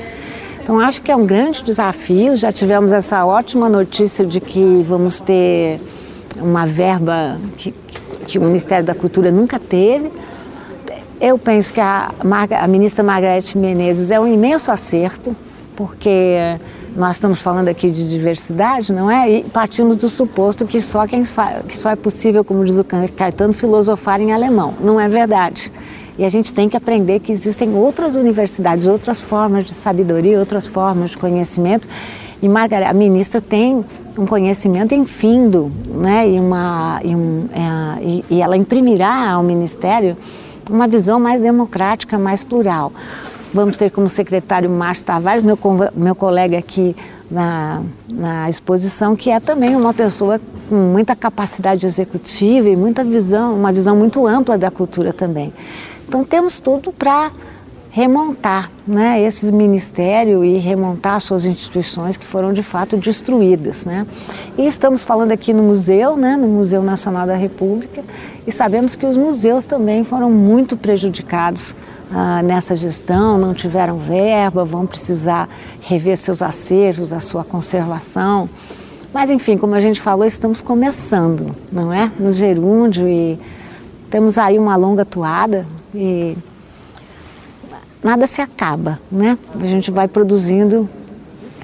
Então, 0.63 0.81
acho 0.81 1.03
que 1.03 1.13
é 1.13 1.17
um 1.17 1.27
grande 1.27 1.63
desafio. 1.63 2.37
Já 2.37 2.51
tivemos 2.51 2.93
essa 2.93 3.25
ótima 3.25 3.69
notícia 3.69 4.25
de 4.25 4.41
que 4.41 4.83
vamos 4.83 5.21
ter 5.21 5.79
uma 6.41 6.67
verba 6.67 7.39
que, 7.57 7.75
que 8.27 8.39
o 8.39 8.43
Ministério 8.43 8.85
da 8.85 8.95
Cultura 8.95 9.31
nunca 9.31 9.59
teve. 9.59 10.11
Eu 11.21 11.39
penso 11.39 11.73
que 11.73 11.81
a, 11.81 12.11
a 12.61 12.69
ministra 12.69 13.03
Margarete 13.03 13.57
Menezes 13.57 14.11
é 14.11 14.19
um 14.19 14.27
imenso 14.27 14.71
acerto, 14.71 15.37
porque 15.75 16.59
nós 16.97 17.17
estamos 17.17 17.43
falando 17.43 17.69
aqui 17.69 17.91
de 17.91 18.09
diversidade, 18.09 18.93
não 18.93 19.11
é? 19.11 19.31
E 19.31 19.45
partimos 19.45 19.99
do 19.99 20.09
suposto 20.09 20.67
que 20.67 20.81
só 20.81 21.07
quem 21.07 21.23
que 21.23 21.77
só 21.77 21.91
é 21.91 21.97
possível, 21.97 22.43
como 22.43 22.65
diz 22.65 22.79
o 22.79 22.85
Caetano, 22.85 23.53
filosofar 23.53 24.21
em 24.21 24.33
alemão. 24.33 24.75
Não 24.81 24.99
é 24.99 25.09
verdade. 25.09 25.71
E 26.19 26.25
a 26.25 26.29
gente 26.31 26.53
tem 26.55 26.69
que 26.69 26.77
aprender 26.77 27.21
que 27.21 27.31
existem 27.31 27.75
outras 27.75 28.17
universidades, 28.17 28.89
outras 28.89 29.21
formas 29.21 29.67
de 29.67 29.75
sabedoria, 29.75 30.41
outras 30.41 30.67
formas 30.67 31.11
de 31.11 31.19
conhecimento. 31.19 31.87
E 32.41 32.49
Margarida, 32.49 32.91
a 32.91 32.95
ministra 32.95 33.41
tem 33.41 33.85
um 34.19 34.25
conhecimento 34.25 34.95
infindo, 34.95 35.71
né? 35.89 36.29
E, 36.29 36.41
uma, 36.41 37.01
e, 37.05 37.15
um, 37.15 37.49
é, 37.53 38.03
e, 38.03 38.25
e 38.31 38.43
ela 38.43 38.57
imprimirá 38.57 39.33
ao 39.33 39.43
Ministério 39.43 40.17
uma 40.71 40.89
visão 40.89 41.21
mais 41.21 41.41
democrática, 41.41 42.19
mais 42.19 42.43
plural. 42.43 42.91
Vamos 43.57 43.79
ter 43.79 43.91
como 43.91 44.07
secretário 44.07 44.69
Márcio 44.69 45.07
Tavares, 45.07 45.43
meu, 45.43 45.59
meu 45.95 46.15
colega 46.15 46.59
aqui 46.59 46.95
na, 47.31 47.83
na 48.07 48.51
exposição, 48.51 49.17
que 49.17 49.31
é 49.31 49.41
também 49.41 49.75
uma 49.75 49.95
pessoa 49.95 50.39
com 50.69 50.75
muita 50.75 51.17
capacidade 51.17 51.87
executiva 51.87 52.69
e 52.69 52.77
muita 52.77 53.03
visão, 53.03 53.55
uma 53.55 53.73
visão 53.73 53.97
muito 53.97 54.27
ampla 54.27 54.59
da 54.59 54.71
cultura 54.71 55.11
também. 55.11 55.55
Então 56.07 56.23
temos 56.23 56.61
tudo 56.61 56.93
para 56.93 57.31
remontar 57.89 58.71
né, 58.87 59.23
esses 59.23 59.51
ministérios 59.51 60.45
e 60.45 60.59
remontar 60.59 61.19
suas 61.19 61.47
instituições 61.47 62.19
que 62.19 62.27
foram 62.27 62.53
de 62.53 62.63
fato 62.63 62.99
destruídas. 62.99 63.87
Né? 63.87 64.07
E 64.59 64.67
estamos 64.67 65.03
falando 65.03 65.33
aqui 65.33 65.55
no 65.55 65.63
museu, 65.63 66.15
né, 66.15 66.37
no 66.37 66.47
Museu 66.47 66.83
Nacional 66.83 67.27
da 67.27 67.37
República, 67.37 68.05
e 68.47 68.53
sabemos 68.53 68.95
que 68.95 69.07
os 69.07 69.17
museus 69.17 69.65
também 69.65 70.05
foram 70.05 70.31
muito 70.31 70.77
prejudicados 70.77 71.75
ah, 72.13 72.43
nessa 72.43 72.77
gestão, 72.77 73.37
não 73.37 73.53
tiveram 73.53 73.99
verba, 73.99 74.65
vão 74.65 74.87
precisar 74.87 75.49
rever 75.81 76.17
seus 76.17 76.41
acervos, 76.41 77.13
a 77.13 77.21
sua 77.21 77.43
conservação. 77.45 78.49
Mas, 79.13 79.31
enfim, 79.31 79.57
como 79.57 79.75
a 79.75 79.81
gente 79.81 80.01
falou, 80.01 80.25
estamos 80.25 80.61
começando, 80.61 81.55
não 81.73 81.93
é? 81.93 82.13
No 82.19 82.33
gerúndio 82.33 83.09
e 83.09 83.39
temos 84.11 84.39
aí 84.39 84.59
uma 84.59 84.77
longa 84.77 85.05
toada 85.05 85.67
e 85.95 86.37
nada 88.03 88.27
se 88.27 88.41
acaba, 88.41 89.01
né? 89.11 89.37
A 89.61 89.67
gente 89.67 89.91
vai 89.91 90.07
produzindo 90.07 90.89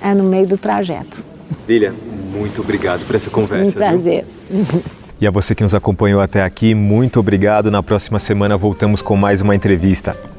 é, 0.01 0.15
no 0.15 0.25
meio 0.25 0.47
do 0.47 0.57
trajeto. 0.57 1.25
Lilia, 1.69 1.95
muito 2.33 2.61
obrigado 2.63 3.07
por 3.07 3.15
essa 3.15 3.31
conversa. 3.31 3.69
Um 3.69 3.73
prazer. 3.73 4.25
E 5.23 5.27
a 5.27 5.31
você 5.31 5.55
que 5.55 5.63
nos 5.63 5.73
acompanhou 5.73 6.21
até 6.21 6.43
aqui, 6.43 6.75
muito 6.75 7.21
obrigado. 7.21 7.71
Na 7.71 7.81
próxima 7.81 8.19
semana 8.19 8.57
voltamos 8.57 9.01
com 9.01 9.15
mais 9.15 9.41
uma 9.41 9.55
entrevista. 9.55 10.17